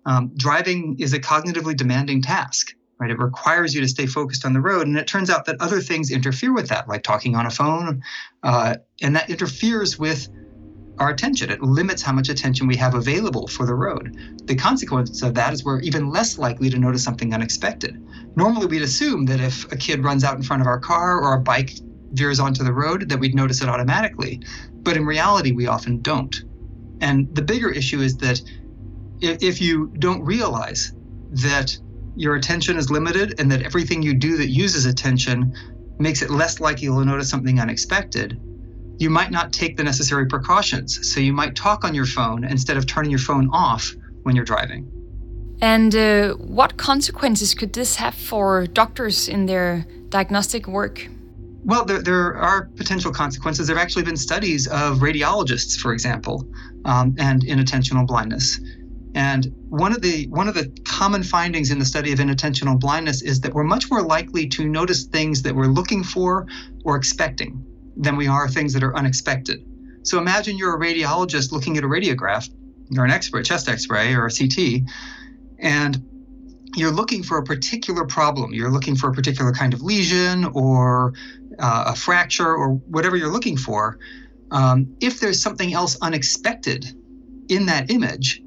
um, 0.05 0.31
driving 0.35 0.97
is 0.99 1.13
a 1.13 1.19
cognitively 1.19 1.77
demanding 1.77 2.21
task, 2.21 2.73
right? 2.99 3.11
It 3.11 3.17
requires 3.17 3.73
you 3.73 3.79
to 3.79 3.87
stay 3.87 4.07
focused 4.07 4.45
on 4.45 4.51
the 4.51 4.59
road. 4.59 4.87
And 4.87 4.97
it 4.97 5.07
turns 5.07 5.29
out 5.29 5.45
that 5.45 5.55
other 5.61 5.79
things 5.79 6.11
interfere 6.11 6.53
with 6.53 6.67
that, 6.67 6.89
like 6.89 7.03
talking 7.03 7.37
on 7.37 7.45
a 7.45 7.49
phone. 7.49 8.03
Uh, 8.43 8.75
and 9.01 9.15
that 9.15 9.29
interferes 9.29 9.97
with 9.97 10.27
our 10.99 11.09
attention. 11.09 11.49
It 11.49 11.61
limits 11.61 12.01
how 12.01 12.13
much 12.13 12.29
attention 12.29 12.67
we 12.67 12.75
have 12.77 12.95
available 12.95 13.47
for 13.47 13.65
the 13.65 13.75
road. 13.75 14.17
The 14.45 14.55
consequence 14.55 15.21
of 15.21 15.33
that 15.35 15.53
is 15.53 15.63
we're 15.63 15.81
even 15.81 16.09
less 16.09 16.37
likely 16.37 16.69
to 16.69 16.77
notice 16.77 17.03
something 17.03 17.33
unexpected. 17.33 18.03
Normally, 18.35 18.65
we'd 18.65 18.81
assume 18.81 19.25
that 19.25 19.39
if 19.39 19.71
a 19.71 19.75
kid 19.75 20.03
runs 20.03 20.23
out 20.23 20.37
in 20.37 20.43
front 20.43 20.61
of 20.61 20.67
our 20.67 20.79
car 20.79 21.19
or 21.19 21.33
a 21.33 21.39
bike 21.39 21.71
veers 22.11 22.39
onto 22.39 22.63
the 22.63 22.73
road, 22.73 23.09
that 23.09 23.19
we'd 23.19 23.35
notice 23.35 23.61
it 23.61 23.69
automatically. 23.69 24.41
But 24.73 24.97
in 24.97 25.05
reality, 25.05 25.51
we 25.51 25.67
often 25.67 26.01
don't. 26.01 26.35
And 27.01 27.33
the 27.35 27.41
bigger 27.41 27.69
issue 27.69 28.01
is 28.01 28.17
that 28.17 28.41
if 29.19 29.61
you 29.61 29.93
don't 29.99 30.23
realize 30.23 30.93
that 31.31 31.77
your 32.15 32.35
attention 32.35 32.77
is 32.77 32.89
limited 32.89 33.39
and 33.39 33.51
that 33.51 33.61
everything 33.61 34.01
you 34.01 34.13
do 34.13 34.37
that 34.37 34.49
uses 34.49 34.85
attention 34.85 35.53
makes 35.99 36.21
it 36.21 36.29
less 36.29 36.59
likely 36.59 36.85
you'll 36.85 37.03
notice 37.05 37.29
something 37.29 37.59
unexpected, 37.59 38.39
you 38.99 39.09
might 39.09 39.31
not 39.31 39.53
take 39.53 39.77
the 39.77 39.83
necessary 39.83 40.25
precautions. 40.25 41.11
So 41.11 41.19
you 41.19 41.33
might 41.33 41.55
talk 41.55 41.83
on 41.83 41.93
your 41.93 42.05
phone 42.05 42.43
instead 42.43 42.77
of 42.77 42.85
turning 42.87 43.11
your 43.11 43.19
phone 43.19 43.49
off 43.51 43.93
when 44.23 44.35
you're 44.35 44.45
driving. 44.45 44.91
And 45.61 45.95
uh, 45.95 46.33
what 46.33 46.77
consequences 46.77 47.53
could 47.53 47.73
this 47.73 47.95
have 47.95 48.15
for 48.15 48.67
doctors 48.67 49.27
in 49.27 49.45
their 49.45 49.85
diagnostic 50.09 50.67
work? 50.67 51.07
Well, 51.63 51.83
there, 51.83 52.01
there 52.01 52.37
are 52.37 52.69
potential 52.75 53.11
consequences. 53.11 53.67
There 53.67 53.75
have 53.75 53.83
actually 53.83 54.03
been 54.03 54.17
studies 54.17 54.67
of 54.67 54.99
radiologists, 54.99 55.77
for 55.77 55.93
example, 55.93 56.47
um, 56.85 57.15
and 57.17 57.43
inattentional 57.43 58.05
blindness. 58.05 58.59
And 59.15 59.51
one 59.69 59.93
of 59.93 60.01
the 60.01 60.27
one 60.27 60.47
of 60.47 60.53
the 60.53 60.71
common 60.85 61.23
findings 61.23 61.71
in 61.71 61.79
the 61.79 61.85
study 61.85 62.11
of 62.13 62.19
inattentional 62.19 62.79
blindness 62.79 63.23
is 63.23 63.41
that 63.41 63.53
we're 63.53 63.63
much 63.63 63.89
more 63.89 64.03
likely 64.03 64.47
to 64.49 64.67
notice 64.69 65.05
things 65.05 65.41
that 65.41 65.55
we're 65.55 65.65
looking 65.65 66.03
for 66.03 66.45
or 66.85 66.95
expecting 66.95 67.65
than 67.97 68.15
we 68.15 68.27
are 68.27 68.47
things 68.47 68.73
that 68.73 68.83
are 68.83 68.95
unexpected. 68.95 69.65
So 70.03 70.19
imagine 70.19 70.57
you're 70.57 70.75
a 70.75 70.79
radiologist 70.79 71.51
looking 71.51 71.77
at 71.77 71.83
a 71.83 71.87
radiograph 71.87 72.49
or 72.97 73.03
an 73.03 73.11
X-ray, 73.11 73.43
chest 73.43 73.67
X-ray 73.67 74.13
or 74.13 74.27
a 74.27 74.31
CT, 74.31 74.83
and 75.59 76.01
you're 76.75 76.91
looking 76.91 77.23
for 77.23 77.37
a 77.39 77.43
particular 77.43 78.05
problem. 78.05 78.53
You're 78.53 78.69
looking 78.69 78.95
for 78.95 79.09
a 79.09 79.13
particular 79.13 79.51
kind 79.51 79.73
of 79.73 79.81
lesion 79.81 80.45
or 80.45 81.13
uh, 81.59 81.85
a 81.87 81.95
fracture 81.95 82.55
or 82.55 82.75
whatever 82.75 83.17
you're 83.17 83.31
looking 83.31 83.57
for. 83.57 83.97
Um, 84.51 84.95
if 85.01 85.19
there's 85.19 85.41
something 85.41 85.73
else 85.73 85.97
unexpected 86.01 86.85
in 87.49 87.65
that 87.65 87.89
image, 87.89 88.41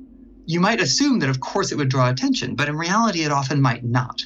you 0.47 0.61
might 0.61 0.81
assume 0.81 1.19
that, 1.21 1.29
of 1.29 1.41
course, 1.41 1.73
it 1.73 1.77
would 1.77 1.91
draw 1.91 2.09
attention, 2.09 2.55
but 2.55 2.69
in 2.69 2.77
reality, 2.77 3.23
it 3.23 3.33
often 3.33 3.61
might 3.61 3.85
not. 3.85 4.23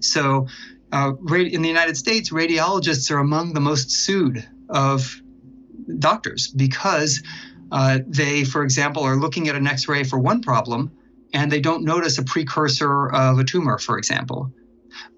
So, 0.00 0.46
uh, 0.92 1.12
in 1.30 1.62
the 1.62 1.68
United 1.68 1.96
States, 1.96 2.30
radiologists 2.30 3.10
are 3.10 3.18
among 3.18 3.52
the 3.52 3.60
most 3.60 3.90
sued 3.90 4.48
of 4.70 5.20
doctors 5.98 6.48
because 6.48 7.22
uh, 7.72 7.98
they, 8.06 8.44
for 8.44 8.62
example, 8.62 9.02
are 9.02 9.16
looking 9.16 9.48
at 9.48 9.54
an 9.54 9.66
x 9.66 9.88
ray 9.88 10.04
for 10.04 10.18
one 10.18 10.42
problem 10.42 10.90
and 11.32 11.50
they 11.50 11.60
don't 11.60 11.84
notice 11.84 12.18
a 12.18 12.24
precursor 12.24 13.08
of 13.08 13.38
a 13.38 13.44
tumor, 13.44 13.78
for 13.78 13.98
example. 13.98 14.52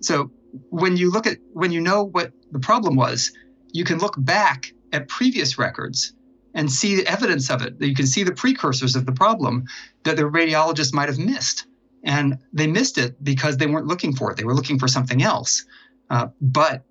So 0.01 0.31
when 0.69 0.97
you 0.97 1.11
look 1.11 1.27
at, 1.27 1.39
when 1.53 1.73
you 1.73 1.81
know 1.81 2.05
what 2.05 2.33
the 2.51 2.59
problem 2.59 2.97
was, 2.97 3.33
you 3.73 3.85
can 3.85 3.99
look 3.99 4.15
back 4.19 4.73
at 4.93 5.09
previous 5.09 5.59
records 5.59 6.13
and 6.55 6.71
see 6.71 6.97
the 6.97 7.07
evidence 7.07 7.51
of 7.51 7.63
it. 7.63 7.77
You 7.81 7.95
can 7.95 8.07
see 8.07 8.25
the 8.25 8.33
precursors 8.33 8.95
of 8.95 9.07
the 9.07 9.13
problem 9.13 9.65
that 10.05 10.17
the 10.17 10.25
radiologist 10.25 10.93
might 10.93 11.09
have 11.09 11.19
missed. 11.19 11.67
And 12.05 12.39
they 12.53 12.67
missed 12.67 12.99
it 12.99 13.23
because 13.23 13.57
they 13.57 13.67
weren't 13.67 13.87
looking 13.87 14.15
for 14.15 14.31
it. 14.31 14.37
They 14.37 14.45
were 14.45 14.55
looking 14.55 14.79
for 14.79 14.89
something 14.89 15.23
else. 15.23 15.65
Uh, 16.11 16.29
but 16.41 16.85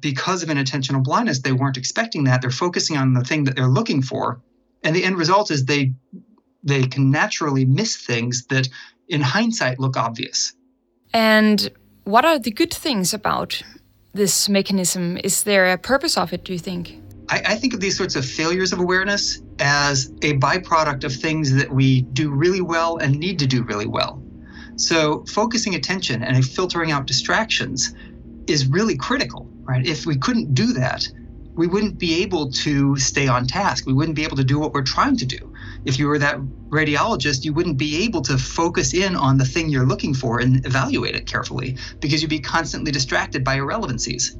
because 0.00 0.42
of 0.42 0.48
inattentional 0.48 1.02
blindness, 1.02 1.40
they 1.40 1.52
weren't 1.52 1.76
expecting 1.76 2.24
that. 2.24 2.42
They're 2.42 2.50
focusing 2.50 2.96
on 2.96 3.14
the 3.14 3.24
thing 3.24 3.44
that 3.44 3.56
they're 3.56 3.68
looking 3.68 4.02
for. 4.02 4.40
And 4.82 4.94
the 4.94 5.04
end 5.04 5.16
result 5.16 5.50
is 5.50 5.64
they 5.64 5.94
they 6.62 6.86
can 6.86 7.10
naturally 7.10 7.64
miss 7.64 7.96
things 7.96 8.46
that 8.46 8.68
in 9.08 9.20
hindsight 9.20 9.78
look 9.78 9.96
obvious. 9.96 10.54
And 11.12 11.70
what 12.04 12.24
are 12.24 12.38
the 12.38 12.50
good 12.50 12.72
things 12.72 13.14
about 13.14 13.62
this 14.12 14.48
mechanism? 14.48 15.18
Is 15.24 15.44
there 15.44 15.72
a 15.72 15.78
purpose 15.78 16.16
of 16.16 16.32
it, 16.32 16.44
do 16.44 16.52
you 16.52 16.58
think? 16.58 17.00
I, 17.28 17.42
I 17.46 17.54
think 17.56 17.74
of 17.74 17.80
these 17.80 17.96
sorts 17.96 18.16
of 18.16 18.24
failures 18.24 18.72
of 18.72 18.80
awareness 18.80 19.40
as 19.58 20.10
a 20.22 20.34
byproduct 20.34 21.04
of 21.04 21.12
things 21.14 21.52
that 21.52 21.70
we 21.70 22.02
do 22.02 22.30
really 22.30 22.60
well 22.60 22.98
and 22.98 23.18
need 23.18 23.38
to 23.40 23.46
do 23.46 23.62
really 23.62 23.86
well. 23.86 24.22
So, 24.76 25.24
focusing 25.26 25.74
attention 25.74 26.22
and 26.22 26.44
filtering 26.44 26.92
out 26.92 27.06
distractions 27.06 27.94
is 28.46 28.66
really 28.68 28.96
critical, 28.96 29.50
right? 29.68 29.86
If 29.86 30.06
we 30.06 30.16
couldn't 30.16 30.54
do 30.54 30.72
that, 30.72 31.06
we 31.54 31.66
wouldn't 31.66 31.98
be 31.98 32.22
able 32.22 32.50
to 32.52 32.96
stay 32.96 33.28
on 33.28 33.46
task. 33.46 33.86
We 33.86 33.92
wouldn't 33.92 34.16
be 34.16 34.24
able 34.24 34.36
to 34.36 34.44
do 34.44 34.58
what 34.58 34.72
we're 34.72 34.82
trying 34.82 35.16
to 35.18 35.26
do. 35.26 35.52
If 35.84 35.98
you 35.98 36.06
were 36.06 36.18
that 36.18 36.38
radiologist, 36.68 37.44
you 37.44 37.52
wouldn't 37.52 37.76
be 37.76 38.04
able 38.04 38.22
to 38.22 38.38
focus 38.38 38.94
in 38.94 39.16
on 39.16 39.38
the 39.38 39.44
thing 39.44 39.68
you're 39.68 39.86
looking 39.86 40.14
for 40.14 40.40
and 40.40 40.64
evaluate 40.64 41.16
it 41.16 41.26
carefully 41.26 41.76
because 42.00 42.22
you'd 42.22 42.30
be 42.30 42.40
constantly 42.40 42.92
distracted 42.92 43.44
by 43.44 43.56
irrelevancies. 43.56 44.38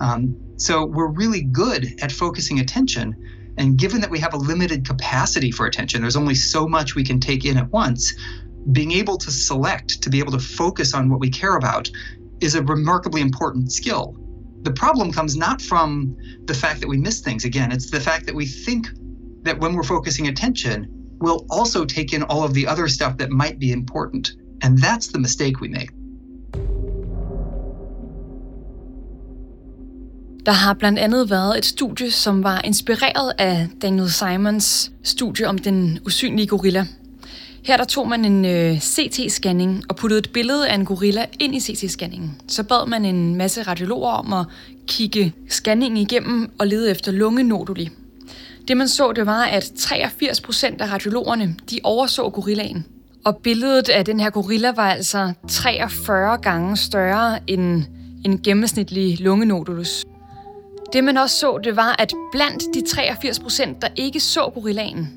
Um, 0.00 0.36
so 0.56 0.84
we're 0.84 1.12
really 1.12 1.42
good 1.42 1.94
at 2.02 2.12
focusing 2.12 2.60
attention. 2.60 3.54
And 3.56 3.78
given 3.78 4.00
that 4.00 4.10
we 4.10 4.18
have 4.18 4.34
a 4.34 4.36
limited 4.36 4.86
capacity 4.86 5.50
for 5.50 5.66
attention, 5.66 6.02
there's 6.02 6.16
only 6.16 6.34
so 6.34 6.68
much 6.68 6.94
we 6.94 7.04
can 7.04 7.20
take 7.20 7.44
in 7.44 7.56
at 7.56 7.70
once, 7.70 8.14
being 8.72 8.92
able 8.92 9.16
to 9.18 9.30
select, 9.30 10.02
to 10.02 10.10
be 10.10 10.18
able 10.18 10.32
to 10.32 10.38
focus 10.38 10.92
on 10.92 11.08
what 11.08 11.20
we 11.20 11.30
care 11.30 11.56
about, 11.56 11.88
is 12.40 12.54
a 12.54 12.62
remarkably 12.62 13.20
important 13.20 13.72
skill. 13.72 14.16
The 14.62 14.72
problem 14.72 15.12
comes 15.12 15.36
not 15.36 15.62
from 15.62 16.16
the 16.46 16.54
fact 16.54 16.80
that 16.80 16.88
we 16.88 16.96
miss 16.96 17.20
things. 17.20 17.44
Again, 17.44 17.72
it's 17.72 17.90
the 17.90 18.00
fact 18.00 18.26
that 18.26 18.34
we 18.34 18.46
think 18.46 18.88
that 19.44 19.60
when 19.60 19.74
we're 19.74 19.84
focusing 19.96 20.28
attention, 20.28 20.86
we'll 21.20 21.46
also 21.50 21.84
take 21.84 22.12
in 22.12 22.22
all 22.22 22.42
of 22.44 22.52
the 22.54 22.66
other 22.66 22.88
stuff 22.88 23.16
that 23.18 23.30
might 23.30 23.58
be 23.58 23.70
important. 23.72 24.32
And 24.62 24.78
that's 24.78 25.08
the 25.08 25.18
mistake 25.18 25.60
we 25.60 25.68
make. 25.68 25.90
Der 30.46 30.52
har 30.52 30.74
blandt 30.74 30.98
andet 30.98 31.30
været 31.30 31.58
et 31.58 31.64
studie, 31.64 32.10
som 32.10 32.42
var 32.42 32.60
inspireret 32.64 33.32
af 33.38 33.68
Daniel 33.82 34.10
Simons 34.10 34.92
studie 35.02 35.48
om 35.48 35.58
den 35.58 35.98
usynlige 36.06 36.46
gorilla. 36.46 36.86
Her 37.64 37.76
der 37.76 37.84
tog 37.84 38.08
man 38.08 38.24
en 38.24 38.44
øh, 38.44 38.76
CT-scanning 38.76 39.84
og 39.88 39.96
puttede 39.96 40.18
et 40.18 40.30
billede 40.32 40.68
af 40.68 40.74
en 40.74 40.84
gorilla 40.84 41.24
ind 41.40 41.54
i 41.54 41.58
CT-scanningen. 41.58 42.30
Så 42.48 42.62
bad 42.62 42.88
man 42.88 43.04
en 43.04 43.34
masse 43.34 43.62
radiologer 43.62 44.10
om 44.10 44.32
at 44.32 44.46
kigge 44.86 45.32
scanningen 45.48 45.96
igennem 45.96 46.50
og 46.58 46.66
lede 46.66 46.90
efter 46.90 47.12
lungenoduli. 47.12 47.90
Det 48.68 48.76
man 48.76 48.88
så, 48.88 49.12
det 49.12 49.26
var, 49.26 49.42
at 49.44 49.72
83 49.78 50.40
procent 50.40 50.80
af 50.80 50.92
radiologerne 50.92 51.56
de 51.70 51.80
overså 51.82 52.30
gorillaen. 52.30 52.86
Og 53.24 53.36
billedet 53.36 53.88
af 53.88 54.04
den 54.04 54.20
her 54.20 54.30
gorilla 54.30 54.72
var 54.76 54.90
altså 54.90 55.32
43 55.48 56.38
gange 56.38 56.76
større 56.76 57.38
end 57.46 57.84
en 58.24 58.42
gennemsnitlig 58.42 59.20
lungenodulus. 59.20 60.04
Det 60.92 61.04
man 61.04 61.16
også 61.16 61.36
så, 61.36 61.58
det 61.64 61.76
var, 61.76 61.96
at 61.98 62.12
blandt 62.32 62.62
de 62.74 62.82
83 62.86 63.38
procent, 63.38 63.82
der 63.82 63.88
ikke 63.96 64.20
så 64.20 64.50
gorillaen, 64.54 65.08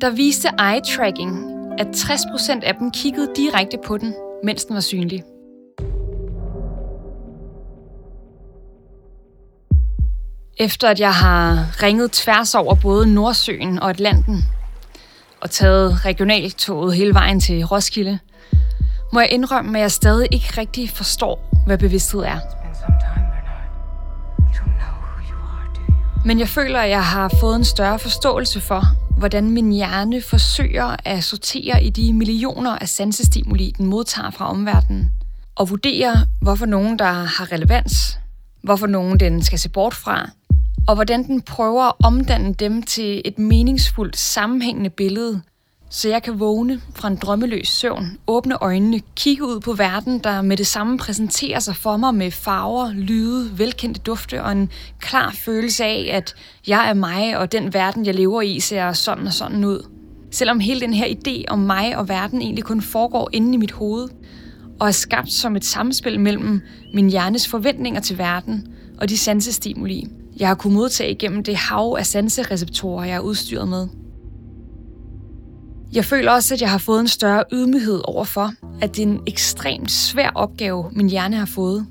der 0.00 0.10
viste 0.10 0.48
eye 0.48 0.80
tracking, 0.96 1.51
at 1.78 1.86
60 1.94 2.20
procent 2.30 2.64
af 2.64 2.74
dem 2.74 2.90
kiggede 2.90 3.28
direkte 3.36 3.78
på 3.86 3.98
den, 3.98 4.14
mens 4.44 4.64
den 4.64 4.74
var 4.74 4.80
synlig. 4.80 5.22
Efter 10.56 10.88
at 10.88 11.00
jeg 11.00 11.14
har 11.14 11.82
ringet 11.82 12.12
tværs 12.12 12.54
over 12.54 12.74
både 12.74 13.14
Nordsøen 13.14 13.78
og 13.78 13.90
Atlanten, 13.90 14.44
og 15.40 15.50
taget 15.50 16.04
regionaltoget 16.04 16.94
hele 16.94 17.14
vejen 17.14 17.40
til 17.40 17.64
Roskilde, 17.64 18.18
må 19.12 19.20
jeg 19.20 19.32
indrømme, 19.32 19.78
at 19.78 19.82
jeg 19.82 19.90
stadig 19.90 20.28
ikke 20.30 20.54
rigtig 20.58 20.90
forstår, 20.90 21.48
hvad 21.66 21.78
bevidsthed 21.78 22.20
er. 22.20 22.38
Men 26.24 26.38
jeg 26.38 26.48
føler, 26.48 26.80
at 26.80 26.90
jeg 26.90 27.04
har 27.04 27.30
fået 27.40 27.56
en 27.56 27.64
større 27.64 27.98
forståelse 27.98 28.60
for, 28.60 28.82
hvordan 29.18 29.50
min 29.50 29.72
hjerne 29.72 30.20
forsøger 30.20 30.96
at 31.04 31.24
sortere 31.24 31.84
i 31.84 31.90
de 31.90 32.12
millioner 32.12 32.78
af 32.78 32.88
sansestimuli, 32.88 33.74
den 33.78 33.86
modtager 33.86 34.30
fra 34.30 34.50
omverdenen, 34.50 35.10
og 35.54 35.70
vurdere, 35.70 36.26
hvorfor 36.40 36.66
nogen, 36.66 36.98
der 36.98 37.12
har 37.12 37.52
relevans, 37.52 38.18
hvorfor 38.62 38.86
nogen 38.86 39.20
den 39.20 39.42
skal 39.42 39.58
se 39.58 39.68
bort 39.68 39.94
fra, 39.94 40.30
og 40.88 40.94
hvordan 40.94 41.26
den 41.26 41.42
prøver 41.42 41.82
at 41.82 41.92
omdanne 42.04 42.54
dem 42.54 42.82
til 42.82 43.22
et 43.24 43.38
meningsfuldt, 43.38 44.16
sammenhængende 44.16 44.90
billede, 44.90 45.42
så 45.94 46.08
jeg 46.08 46.22
kan 46.22 46.40
vågne 46.40 46.80
fra 46.94 47.08
en 47.08 47.16
drømmeløs 47.16 47.68
søvn, 47.68 48.18
åbne 48.26 48.54
øjnene, 48.60 49.00
kigge 49.16 49.44
ud 49.44 49.60
på 49.60 49.72
verden, 49.72 50.18
der 50.18 50.42
med 50.42 50.56
det 50.56 50.66
samme 50.66 50.98
præsenterer 50.98 51.60
sig 51.60 51.76
for 51.76 51.96
mig 51.96 52.14
med 52.14 52.30
farver, 52.30 52.92
lyde, 52.92 53.58
velkendte 53.58 54.00
dufte 54.00 54.42
og 54.42 54.52
en 54.52 54.70
klar 55.00 55.30
følelse 55.30 55.84
af, 55.84 56.10
at 56.12 56.34
jeg 56.66 56.88
er 56.88 56.94
mig, 56.94 57.38
og 57.38 57.52
den 57.52 57.74
verden, 57.74 58.06
jeg 58.06 58.14
lever 58.14 58.42
i, 58.42 58.60
ser 58.60 58.92
sådan 58.92 59.26
og 59.26 59.32
sådan 59.32 59.64
ud. 59.64 59.86
Selvom 60.30 60.60
hele 60.60 60.80
den 60.80 60.94
her 60.94 61.06
idé 61.06 61.44
om 61.48 61.58
mig 61.58 61.96
og 61.96 62.08
verden 62.08 62.42
egentlig 62.42 62.64
kun 62.64 62.82
foregår 62.82 63.30
inde 63.32 63.54
i 63.54 63.56
mit 63.56 63.72
hoved, 63.72 64.08
og 64.80 64.88
er 64.88 64.92
skabt 64.92 65.32
som 65.32 65.56
et 65.56 65.64
samspil 65.64 66.20
mellem 66.20 66.60
min 66.94 67.10
hjernes 67.10 67.48
forventninger 67.48 68.00
til 68.00 68.18
verden 68.18 68.68
og 68.98 69.08
de 69.08 69.18
sansestimuli, 69.18 70.06
jeg 70.36 70.48
har 70.48 70.54
kunnet 70.54 70.76
modtage 70.76 71.10
igennem 71.10 71.44
det 71.44 71.56
hav 71.56 71.96
af 71.98 72.06
sansereceptorer, 72.06 73.04
jeg 73.04 73.14
er 73.14 73.20
udstyret 73.20 73.68
med. 73.68 73.88
Jeg 75.92 76.04
føler 76.04 76.32
også, 76.32 76.54
at 76.54 76.60
jeg 76.60 76.70
har 76.70 76.78
fået 76.78 77.00
en 77.00 77.08
større 77.08 77.44
ydmyghed 77.52 78.00
overfor, 78.04 78.52
at 78.80 78.96
det 78.96 79.02
er 79.02 79.06
en 79.06 79.20
ekstremt 79.26 79.90
svær 79.90 80.30
opgave, 80.34 80.90
min 80.92 81.10
hjerne 81.10 81.36
har 81.36 81.46
fået. 81.46 81.86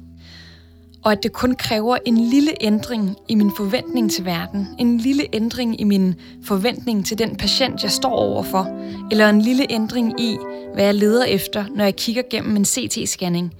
Og 1.03 1.11
at 1.11 1.23
det 1.23 1.33
kun 1.33 1.55
kræver 1.55 1.97
en 2.05 2.17
lille 2.17 2.51
ændring 2.61 3.15
i 3.27 3.35
min 3.35 3.51
forventning 3.57 4.11
til 4.11 4.25
verden, 4.25 4.67
en 4.79 4.97
lille 4.97 5.23
ændring 5.33 5.81
i 5.81 5.83
min 5.83 6.15
forventning 6.43 7.05
til 7.05 7.17
den 7.17 7.35
patient, 7.35 7.83
jeg 7.83 7.91
står 7.91 8.11
overfor, 8.11 8.67
eller 9.11 9.29
en 9.29 9.41
lille 9.41 9.65
ændring 9.69 10.21
i, 10.21 10.37
hvad 10.73 10.83
jeg 10.83 10.95
leder 10.95 11.25
efter, 11.25 11.65
når 11.75 11.83
jeg 11.83 11.95
kigger 11.95 12.21
gennem 12.31 12.55
en 12.55 12.65
CT-scanning. 12.65 13.53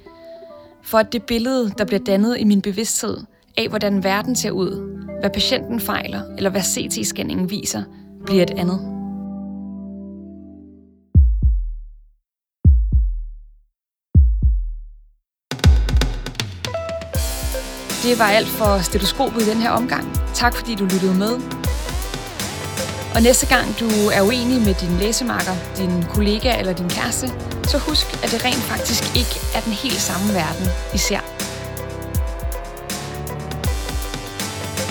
For 0.84 0.98
at 0.98 1.14
det 1.14 1.24
billede, 1.24 1.74
der 1.78 1.86
bliver 1.86 2.04
dannet 2.04 2.38
i 2.40 2.44
min 2.44 2.62
bevidsthed 2.62 3.18
af, 3.58 3.70
hvordan 3.70 4.04
verden 4.04 4.36
ser 4.36 4.52
ud, 4.52 5.00
hvad 5.20 5.30
patienten 5.30 5.80
fejler, 5.80 6.22
eller 6.38 6.50
hvad 6.50 6.62
CT-scanningen 6.62 7.50
viser, 7.50 7.84
bliver 8.26 8.44
et 8.44 8.52
andet. 8.52 9.01
Det 18.04 18.20
var 18.20 18.26
alt 18.26 18.48
for 18.48 18.80
stetoskopet 18.80 19.42
i 19.42 19.50
den 19.50 19.58
her 19.58 19.70
omgang. 19.70 20.20
Tak 20.34 20.56
fordi 20.56 20.76
du 20.76 20.84
lyttede 20.84 21.14
med. 21.14 21.34
Og 23.16 23.22
næste 23.22 23.46
gang 23.46 23.80
du 23.80 23.90
er 24.14 24.22
uenig 24.22 24.62
med 24.62 24.74
din 24.74 24.98
læsemarker, 24.98 25.56
din 25.78 26.04
kollega 26.04 26.60
eller 26.60 26.74
din 26.74 26.90
kæreste, 26.90 27.28
så 27.64 27.78
husk, 27.78 28.24
at 28.24 28.32
det 28.32 28.46
rent 28.46 28.56
faktisk 28.56 29.04
ikke 29.16 29.40
er 29.56 29.62
den 29.62 29.74
helt 29.74 30.02
samme 30.02 30.34
verden, 30.34 30.68
I 30.94 30.98
ser. 30.98 31.20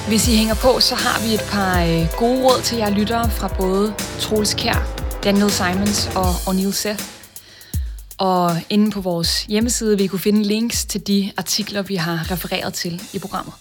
Hvis 0.08 0.28
I 0.28 0.36
hænger 0.36 0.54
på, 0.54 0.80
så 0.80 0.94
har 0.94 1.20
vi 1.26 1.34
et 1.34 1.44
par 1.50 1.82
øh, 1.82 2.06
gode 2.16 2.42
råd 2.44 2.62
til 2.62 2.78
jer 2.78 2.90
lyttere 2.90 3.30
fra 3.30 3.48
både 3.48 3.94
Troels 4.20 4.54
Kær, 4.54 4.88
Daniel 5.24 5.50
Simons 5.50 6.10
og 6.16 6.30
O'Neill 6.30 6.72
Seth. 6.72 7.19
Og 8.20 8.50
inde 8.70 8.90
på 8.90 9.00
vores 9.00 9.44
hjemmeside 9.44 9.96
vil 9.96 10.04
I 10.04 10.06
kunne 10.06 10.18
finde 10.18 10.42
links 10.42 10.84
til 10.84 11.06
de 11.06 11.32
artikler, 11.36 11.82
vi 11.82 11.96
har 11.96 12.30
refereret 12.30 12.74
til 12.74 13.02
i 13.14 13.18
programmet. 13.18 13.54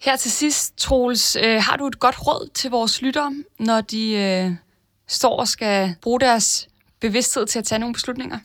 Her 0.00 0.16
til 0.16 0.30
sidst, 0.30 0.76
Troels, 0.76 1.36
øh, 1.36 1.62
har 1.62 1.76
du 1.76 1.86
et 1.86 1.98
godt 1.98 2.26
råd 2.26 2.50
til 2.54 2.70
vores 2.70 3.02
lyttere, 3.02 3.34
når 3.58 3.80
de 3.80 4.12
øh, 4.12 4.52
står 5.08 5.36
og 5.36 5.48
skal 5.48 5.94
bruge 6.02 6.20
deres 6.20 6.68
bevidsthed 7.00 7.46
til 7.46 7.58
at 7.58 7.64
tage 7.64 7.78
nogle 7.78 7.92
beslutninger? 7.92 8.38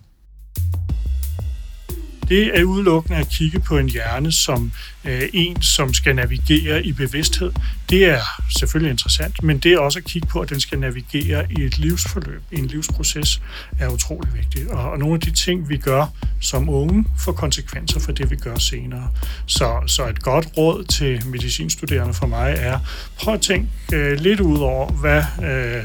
Det 2.29 2.59
er 2.59 2.63
udelukkende 2.63 3.17
at 3.17 3.29
kigge 3.29 3.59
på 3.59 3.77
en 3.77 3.89
hjerne 3.89 4.31
som 4.31 4.71
øh, 5.05 5.21
en, 5.33 5.61
som 5.61 5.93
skal 5.93 6.15
navigere 6.15 6.85
i 6.85 6.93
bevidsthed. 6.93 7.51
Det 7.89 8.05
er 8.05 8.21
selvfølgelig 8.59 8.91
interessant, 8.91 9.43
men 9.43 9.57
det 9.57 9.73
er 9.73 9.79
også 9.79 9.99
at 9.99 10.05
kigge 10.05 10.27
på, 10.27 10.39
at 10.39 10.49
den 10.49 10.59
skal 10.59 10.79
navigere 10.79 11.45
i 11.51 11.63
et 11.63 11.79
livsforløb, 11.79 12.41
i 12.51 12.59
en 12.59 12.67
livsproces, 12.67 13.41
er 13.79 13.89
utrolig 13.89 14.33
vigtigt. 14.33 14.67
Og, 14.67 14.91
og 14.91 14.99
nogle 14.99 15.13
af 15.13 15.21
de 15.21 15.31
ting, 15.31 15.69
vi 15.69 15.77
gør 15.77 16.05
som 16.41 16.69
unge, 16.69 17.05
får 17.19 17.31
konsekvenser 17.31 17.99
for 17.99 18.11
det, 18.11 18.31
vi 18.31 18.35
gør 18.35 18.55
senere. 18.55 19.07
Så, 19.45 19.81
så 19.87 20.07
et 20.07 20.21
godt 20.21 20.47
råd 20.57 20.83
til 20.83 21.25
medicinstuderende 21.25 22.13
for 22.13 22.27
mig 22.27 22.55
er, 22.57 22.79
prøv 23.19 23.33
at 23.33 23.41
tænke 23.41 23.69
øh, 23.93 24.19
lidt 24.19 24.39
ud 24.39 24.59
over, 24.59 24.91
hvad... 24.91 25.23
Øh, 25.43 25.83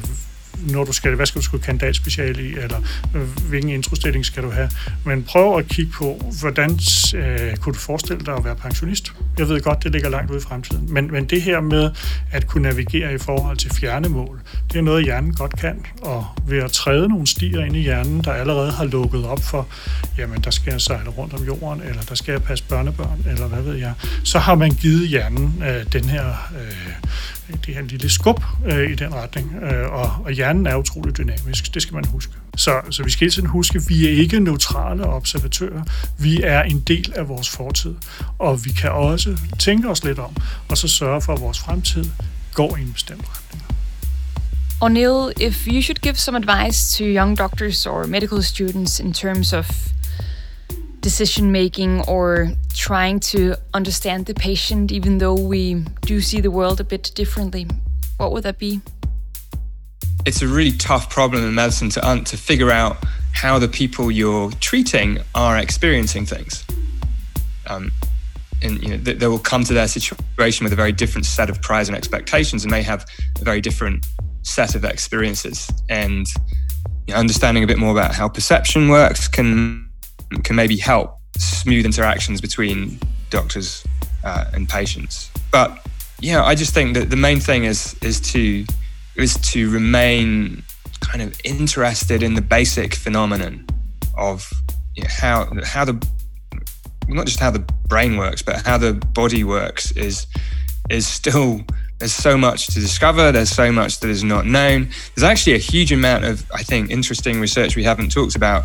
når 0.59 0.85
du 0.85 0.93
skal, 0.93 1.15
hvad 1.15 1.27
skal 1.27 1.41
du 1.41 1.45
skulle 1.45 1.63
kandidatspeciale 1.63 2.43
i, 2.43 2.55
eller 2.55 2.81
øh, 3.15 3.23
hvilken 3.49 3.71
introstilling 3.71 4.25
skal 4.25 4.43
du 4.43 4.51
have. 4.51 4.71
Men 5.05 5.23
prøv 5.25 5.59
at 5.59 5.69
kigge 5.69 5.93
på, 5.93 6.33
hvordan 6.41 6.71
øh, 7.15 7.57
kunne 7.57 7.73
du 7.75 7.79
forestille 7.79 8.25
dig 8.27 8.35
at 8.35 8.45
være 8.45 8.57
pensionist? 8.57 9.13
Jeg 9.39 9.49
ved 9.49 9.61
godt, 9.61 9.85
det 9.85 9.93
ligger 9.93 10.09
langt 10.09 10.31
ude 10.31 10.39
i 10.39 10.43
fremtiden, 10.43 10.93
men, 10.93 11.13
men 11.13 11.25
det 11.25 11.43
her 11.43 11.61
med 11.61 11.91
at 12.33 12.47
kunne 12.47 12.63
navigere 12.63 13.15
i 13.15 13.19
forhold 13.19 13.57
til 13.57 13.71
fjerne 13.71 14.09
mål, 14.09 14.41
det 14.73 14.79
er 14.79 14.83
noget, 14.83 15.05
hjernen 15.05 15.35
godt 15.35 15.57
kan, 15.57 15.87
og 16.03 16.27
ved 16.47 16.59
at 16.59 16.73
træde 16.73 17.09
nogle 17.09 17.27
stier 17.27 17.65
ind 17.65 17.77
i 17.77 17.81
hjernen, 17.81 18.25
der 18.25 18.33
allerede 18.33 18.73
har 18.73 18.85
lukket 18.85 19.27
op 19.27 19.41
for, 19.43 19.69
jamen 20.19 20.41
der 20.41 20.51
skal 20.51 20.71
jeg 20.71 20.81
sejle 20.81 21.11
rundt 21.11 21.35
om 21.35 21.45
jorden, 21.45 21.83
eller 21.83 22.03
der 22.03 22.15
skal 22.15 22.33
jeg 22.33 22.43
passe 22.43 22.65
børnebørn, 22.69 23.25
eller 23.27 23.47
hvad 23.47 23.63
ved 23.63 23.75
jeg, 23.75 23.93
så 24.25 24.39
har 24.39 24.55
man 24.55 24.71
givet 24.71 25.09
hjernen 25.09 25.63
øh, 25.69 25.93
den 25.93 26.05
her 26.05 26.29
øh, 26.29 26.93
det 27.67 27.75
her 27.75 27.83
lille 27.83 28.11
skub 28.11 28.41
øh, 28.67 28.91
i 28.91 28.95
den 28.95 29.15
retning. 29.15 29.63
Øh, 29.63 29.93
og, 29.93 30.11
og 30.25 30.31
hjernen 30.31 30.67
er 30.67 30.77
utrolig 30.77 31.17
dynamisk, 31.17 31.75
det 31.75 31.83
skal 31.83 31.95
man 31.95 32.05
huske. 32.05 32.33
Så, 32.57 32.81
så 32.91 33.03
vi 33.03 33.11
skal 33.11 33.25
hele 33.25 33.33
tiden 33.33 33.49
huske, 33.49 33.79
at 33.79 33.89
vi 33.89 34.07
er 34.07 34.11
ikke 34.11 34.41
neutrale 34.41 35.07
observatører. 35.07 35.83
Vi 36.19 36.43
er 36.43 36.63
en 36.63 36.81
del 36.81 37.13
af 37.17 37.29
vores 37.29 37.49
fortid. 37.49 37.95
Og 38.39 38.65
vi 38.65 38.71
kan 38.71 38.91
også 38.91 39.39
tænke 39.59 39.89
os 39.89 40.05
lidt 40.05 40.19
om, 40.19 40.37
og 40.69 40.79
så 40.79 40.89
sørge 40.89 41.21
for, 41.21 41.33
at 41.33 41.41
vores 41.41 41.59
fremtid 41.59 42.05
går 42.55 42.77
i 42.77 42.83
en 42.83 42.93
bestemt 42.93 43.25
retning. 43.29 43.63
O'Neill, 44.83 45.33
if 45.41 45.69
you 45.69 45.81
should 45.81 46.01
give 46.01 46.17
some 46.17 46.37
advice 46.37 46.99
to 46.99 47.05
young 47.05 47.39
doctors 47.39 47.87
or 47.87 48.07
medical 48.07 48.43
students 48.43 49.01
in 49.01 49.13
terms 49.13 49.53
of 49.53 49.71
decision 51.03 51.53
making 51.53 52.09
or 52.09 52.49
trying 52.75 53.21
to 53.21 53.55
understand 53.75 54.27
the 54.27 54.35
patient, 54.35 54.91
even 54.91 55.19
though 55.19 55.49
we 55.49 55.85
do 56.09 56.21
see 56.21 56.41
the 56.41 56.51
world 56.51 56.81
a 56.81 56.85
bit 56.85 57.13
differently? 57.17 57.67
What 58.19 58.33
would 58.33 58.43
that 58.43 58.59
be? 58.59 58.81
It's 60.25 60.43
a 60.43 60.49
really 60.49 60.73
tough 60.73 61.11
problem 61.11 61.45
in 61.45 61.55
medicine 61.55 61.91
to, 61.91 62.23
to 62.25 62.37
figure 62.37 62.71
out 62.71 62.97
how 63.33 63.59
the 63.59 63.69
people 63.69 64.11
you're 64.11 64.51
treating 64.61 65.19
are 65.35 65.59
experiencing 65.59 66.27
things. 66.27 66.65
Um, 67.67 67.91
and 68.63 68.83
you 68.83 68.91
know, 68.91 68.97
they, 68.97 69.15
they 69.15 69.27
will 69.27 69.39
come 69.39 69.65
to 69.65 69.75
their 69.75 69.89
situation 69.89 70.65
with 70.65 70.73
a 70.73 70.77
very 70.77 70.93
different 70.93 71.27
set 71.27 71.51
of 71.51 71.61
priors 71.61 71.89
and 71.89 71.97
expectations 71.97 72.65
and 72.65 72.71
may 72.71 72.83
have 72.83 73.07
a 73.41 73.45
very 73.45 73.61
different 73.61 74.07
set 74.43 74.75
of 74.75 74.85
experiences. 74.85 75.69
And 75.89 76.27
you 77.07 77.15
know, 77.15 77.21
understanding 77.21 77.65
a 77.65 77.67
bit 77.67 77.79
more 77.79 77.93
about 77.93 78.15
how 78.15 78.29
perception 78.29 78.89
works 78.89 79.29
can 79.29 79.89
can 80.45 80.57
maybe 80.57 80.77
help 80.77 81.19
smooth 81.37 81.85
interactions 81.85 82.41
between 82.41 82.99
doctors 83.31 83.85
uh, 84.25 84.45
and 84.55 84.69
patients. 84.69 85.31
But 85.51 85.85
yeah, 86.21 86.45
I 86.45 86.55
just 86.55 86.73
think 86.73 86.95
that 86.95 87.11
the 87.11 87.17
main 87.17 87.41
thing 87.41 87.65
is 87.65 87.97
is 88.03 88.21
to 88.33 88.65
is 89.17 89.37
to 89.39 89.71
remain 89.71 90.63
kind 91.01 91.23
of 91.23 91.39
interested 91.45 92.23
in 92.23 92.35
the 92.35 92.41
basic 92.41 92.95
phenomenon 92.95 93.67
of 94.17 94.51
you 94.95 95.03
know, 95.03 95.09
how 95.11 95.49
how 95.65 95.85
the 95.85 96.07
not 97.09 97.27
just 97.27 97.41
how 97.41 97.51
the 97.51 97.65
brain 97.89 98.17
works, 98.17 98.43
but 98.43 98.65
how 98.65 98.79
the 98.79 98.95
body 99.15 99.45
works 99.45 99.93
is 99.93 100.27
is 100.91 101.07
still 101.07 101.61
there's 101.99 102.13
so 102.13 102.37
much 102.37 102.67
to 102.67 102.81
discover. 102.81 103.31
There's 103.31 103.51
so 103.51 103.71
much 103.71 104.01
that 104.01 104.11
is 104.11 104.25
not 104.25 104.45
known. 104.47 104.91
There's 105.15 105.23
actually 105.23 105.55
a 105.55 105.59
huge 105.59 105.93
amount 105.93 106.25
of 106.25 106.45
I 106.53 106.63
think 106.63 106.91
interesting 106.91 107.41
research 107.41 107.77
we 107.77 107.85
haven't 107.85 108.11
talked 108.11 108.35
about 108.35 108.65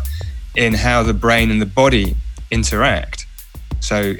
in 0.56 0.74
how 0.74 1.02
the 1.02 1.14
brain 1.14 1.50
and 1.50 1.60
the 1.60 1.66
body 1.66 2.16
interact. 2.50 3.26
So, 3.80 4.14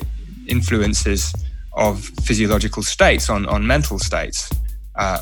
influences 0.46 1.32
of 1.72 2.00
physiological 2.22 2.82
states 2.82 3.28
on, 3.28 3.46
on 3.46 3.66
mental 3.66 3.98
states. 3.98 4.50
Uh, 4.94 5.20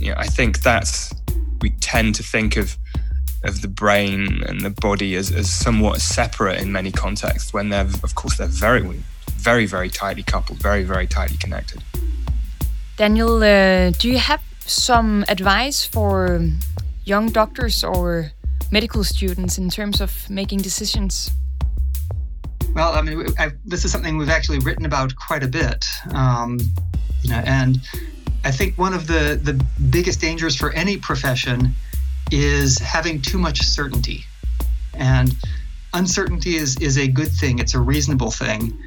you 0.00 0.10
know, 0.10 0.16
I 0.16 0.26
think 0.26 0.62
that's 0.62 1.14
we 1.60 1.70
tend 1.80 2.14
to 2.16 2.22
think 2.22 2.56
of 2.56 2.76
of 3.44 3.62
the 3.62 3.68
brain 3.68 4.42
and 4.48 4.62
the 4.62 4.70
body 4.70 5.14
as, 5.14 5.30
as 5.30 5.48
somewhat 5.48 6.00
separate 6.00 6.60
in 6.60 6.72
many 6.72 6.90
contexts 6.90 7.52
when 7.52 7.68
they're 7.68 7.86
of 8.02 8.14
course 8.16 8.36
they're 8.36 8.48
very 8.48 8.82
very 9.36 9.64
very 9.64 9.88
tightly 9.88 10.24
coupled 10.24 10.58
very 10.60 10.82
very 10.82 11.06
tightly 11.06 11.36
connected 11.36 11.80
daniel 12.96 13.36
uh, 13.36 13.90
do 13.90 14.08
you 14.08 14.18
have 14.18 14.42
some 14.58 15.24
advice 15.28 15.84
for 15.84 16.40
young 17.04 17.30
doctors 17.30 17.82
or 17.82 18.32
medical 18.70 19.02
students 19.02 19.58
in 19.58 19.70
terms 19.70 20.00
of 20.00 20.28
making 20.28 20.60
decisions? 20.60 21.30
Well, 22.74 22.92
I 22.92 23.02
mean, 23.02 23.26
I, 23.38 23.52
this 23.64 23.84
is 23.84 23.90
something 23.90 24.18
we've 24.18 24.28
actually 24.28 24.58
written 24.58 24.84
about 24.84 25.16
quite 25.16 25.42
a 25.42 25.48
bit, 25.48 25.86
um, 26.12 26.58
you 27.22 27.30
know, 27.30 27.42
and 27.46 27.80
I 28.44 28.50
think 28.50 28.78
one 28.78 28.94
of 28.94 29.06
the 29.06 29.38
the 29.42 29.62
biggest 29.90 30.20
dangers 30.20 30.56
for 30.56 30.72
any 30.72 30.96
profession 30.96 31.74
is 32.30 32.78
having 32.78 33.20
too 33.20 33.38
much 33.38 33.62
certainty, 33.62 34.24
and 34.94 35.34
uncertainty 35.94 36.56
is 36.56 36.76
is 36.80 36.98
a 36.98 37.08
good 37.08 37.28
thing. 37.28 37.58
It's 37.58 37.74
a 37.74 37.80
reasonable 37.80 38.30
thing. 38.30 38.78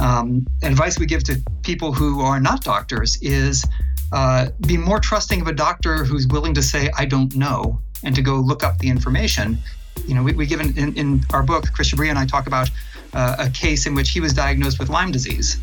Um, 0.00 0.46
advice 0.62 0.98
we 0.98 1.06
give 1.06 1.24
to 1.24 1.42
people 1.62 1.92
who 1.92 2.20
are 2.20 2.38
not 2.38 2.62
doctors 2.62 3.18
is 3.20 3.64
uh, 4.12 4.50
be 4.66 4.76
more 4.76 5.00
trusting 5.00 5.40
of 5.40 5.48
a 5.48 5.52
doctor 5.52 6.04
who's 6.04 6.26
willing 6.28 6.54
to 6.54 6.62
say 6.62 6.90
I 6.96 7.04
don't 7.04 7.34
know 7.34 7.80
and 8.04 8.14
to 8.14 8.22
go 8.22 8.36
look 8.36 8.62
up 8.62 8.78
the 8.78 8.88
information. 8.88 9.58
You 10.06 10.14
know, 10.14 10.22
we, 10.22 10.32
we 10.32 10.46
give 10.46 10.60
in, 10.60 10.76
in, 10.78 10.94
in 10.96 11.24
our 11.32 11.42
book, 11.42 11.66
Chris 11.74 11.92
Chabria 11.92 12.10
and 12.10 12.18
I 12.18 12.26
talk 12.26 12.46
about 12.46 12.70
uh, 13.12 13.36
a 13.38 13.50
case 13.50 13.86
in 13.86 13.94
which 13.94 14.10
he 14.10 14.20
was 14.20 14.32
diagnosed 14.32 14.78
with 14.78 14.88
Lyme 14.88 15.10
disease. 15.10 15.60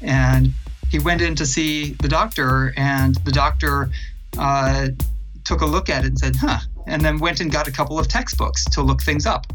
And 0.00 0.54
he 0.90 0.98
went 0.98 1.20
in 1.20 1.34
to 1.36 1.46
see 1.46 1.92
the 1.94 2.08
doctor, 2.08 2.72
and 2.76 3.14
the 3.24 3.32
doctor 3.32 3.90
uh, 4.38 4.88
took 5.44 5.60
a 5.60 5.66
look 5.66 5.88
at 5.88 6.04
it 6.04 6.08
and 6.08 6.18
said, 6.18 6.36
huh, 6.36 6.58
and 6.86 7.02
then 7.02 7.18
went 7.18 7.40
and 7.40 7.50
got 7.50 7.68
a 7.68 7.72
couple 7.72 7.98
of 7.98 8.08
textbooks 8.08 8.64
to 8.66 8.82
look 8.82 9.02
things 9.02 9.26
up. 9.26 9.46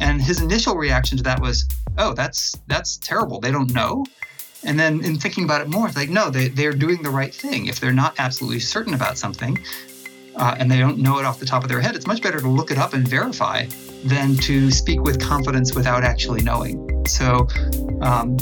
And 0.00 0.20
his 0.20 0.40
initial 0.40 0.76
reaction 0.76 1.16
to 1.18 1.24
that 1.24 1.40
was, 1.40 1.68
oh, 1.98 2.12
that's 2.12 2.58
that's 2.66 2.96
terrible. 2.98 3.40
They 3.40 3.50
don't 3.50 3.72
know. 3.72 4.04
And 4.64 4.78
then 4.78 5.04
in 5.04 5.16
thinking 5.16 5.44
about 5.44 5.60
it 5.60 5.68
more, 5.68 5.86
it's 5.88 5.96
like, 5.96 6.08
no, 6.08 6.30
they, 6.30 6.48
they're 6.48 6.72
doing 6.72 7.02
the 7.02 7.10
right 7.10 7.34
thing. 7.34 7.66
If 7.66 7.80
they're 7.80 7.92
not 7.92 8.14
absolutely 8.18 8.60
certain 8.60 8.94
about 8.94 9.18
something 9.18 9.58
uh, 10.36 10.54
and 10.58 10.70
they 10.70 10.78
don't 10.78 10.98
know 10.98 11.18
it 11.18 11.24
off 11.24 11.40
the 11.40 11.46
top 11.46 11.64
of 11.64 11.68
their 11.68 11.80
head, 11.80 11.96
it's 11.96 12.06
much 12.06 12.22
better 12.22 12.40
to 12.40 12.48
look 12.48 12.70
it 12.70 12.78
up 12.78 12.94
and 12.94 13.06
verify 13.06 13.66
than 14.04 14.36
to 14.36 14.70
speak 14.70 15.00
with 15.02 15.20
confidence 15.20 15.74
without 15.74 16.04
actually 16.04 16.42
knowing. 16.42 17.04
So 17.06 17.48
um, 18.02 18.36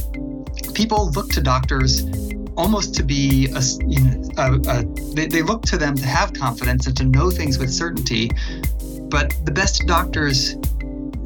people 0.74 1.10
look 1.10 1.30
to 1.30 1.40
doctors 1.40 2.04
almost 2.60 2.94
to 2.94 3.02
be 3.02 3.46
a, 3.54 3.62
you 3.86 4.00
know, 4.00 4.28
a, 4.36 4.54
a, 4.68 4.84
they, 5.14 5.26
they 5.26 5.42
look 5.42 5.62
to 5.62 5.78
them 5.78 5.94
to 5.96 6.06
have 6.06 6.32
confidence 6.34 6.86
and 6.86 6.96
to 6.96 7.04
know 7.04 7.30
things 7.30 7.58
with 7.58 7.70
certainty 7.72 8.30
but 9.10 9.34
the 9.44 9.50
best 9.50 9.86
doctors 9.86 10.56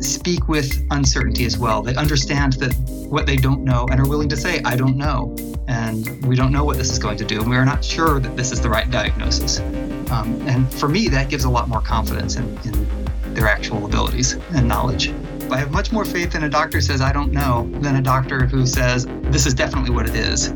speak 0.00 0.48
with 0.48 0.86
uncertainty 0.90 1.44
as 1.44 1.58
well. 1.58 1.82
They 1.82 1.94
understand 1.94 2.54
that 2.54 2.74
what 3.10 3.26
they 3.26 3.36
don't 3.36 3.62
know 3.62 3.86
and 3.90 4.00
are 4.00 4.08
willing 4.08 4.28
to 4.28 4.36
say 4.36 4.60
i 4.64 4.74
don't 4.74 4.96
know 4.96 5.36
and 5.68 6.24
we 6.26 6.34
don't 6.34 6.50
know 6.50 6.64
what 6.64 6.76
this 6.76 6.90
is 6.90 6.98
going 6.98 7.16
to 7.16 7.24
do 7.24 7.40
and 7.40 7.48
we 7.48 7.56
are 7.56 7.64
not 7.64 7.84
sure 7.84 8.18
that 8.18 8.36
this 8.36 8.50
is 8.50 8.60
the 8.60 8.68
right 8.68 8.90
diagnosis. 8.90 9.60
Um, 10.10 10.40
and 10.48 10.72
for 10.72 10.88
me 10.88 11.08
that 11.08 11.28
gives 11.28 11.44
a 11.44 11.50
lot 11.50 11.68
more 11.68 11.80
confidence 11.80 12.36
in, 12.36 12.44
in 12.64 13.34
their 13.34 13.46
actual 13.46 13.84
abilities 13.84 14.36
and 14.54 14.66
knowledge. 14.66 15.12
I 15.50 15.58
have 15.58 15.70
much 15.70 15.92
more 15.92 16.04
faith 16.04 16.34
in 16.34 16.44
a 16.44 16.48
doctor 16.48 16.78
who 16.78 16.82
says 16.82 17.00
I 17.00 17.12
don't 17.12 17.32
know 17.32 17.68
than 17.80 17.96
a 17.96 18.02
doctor 18.02 18.46
who 18.46 18.66
says 18.66 19.06
this 19.24 19.46
is 19.46 19.54
definitely 19.54 19.90
what 19.90 20.08
it 20.08 20.14
is. 20.14 20.52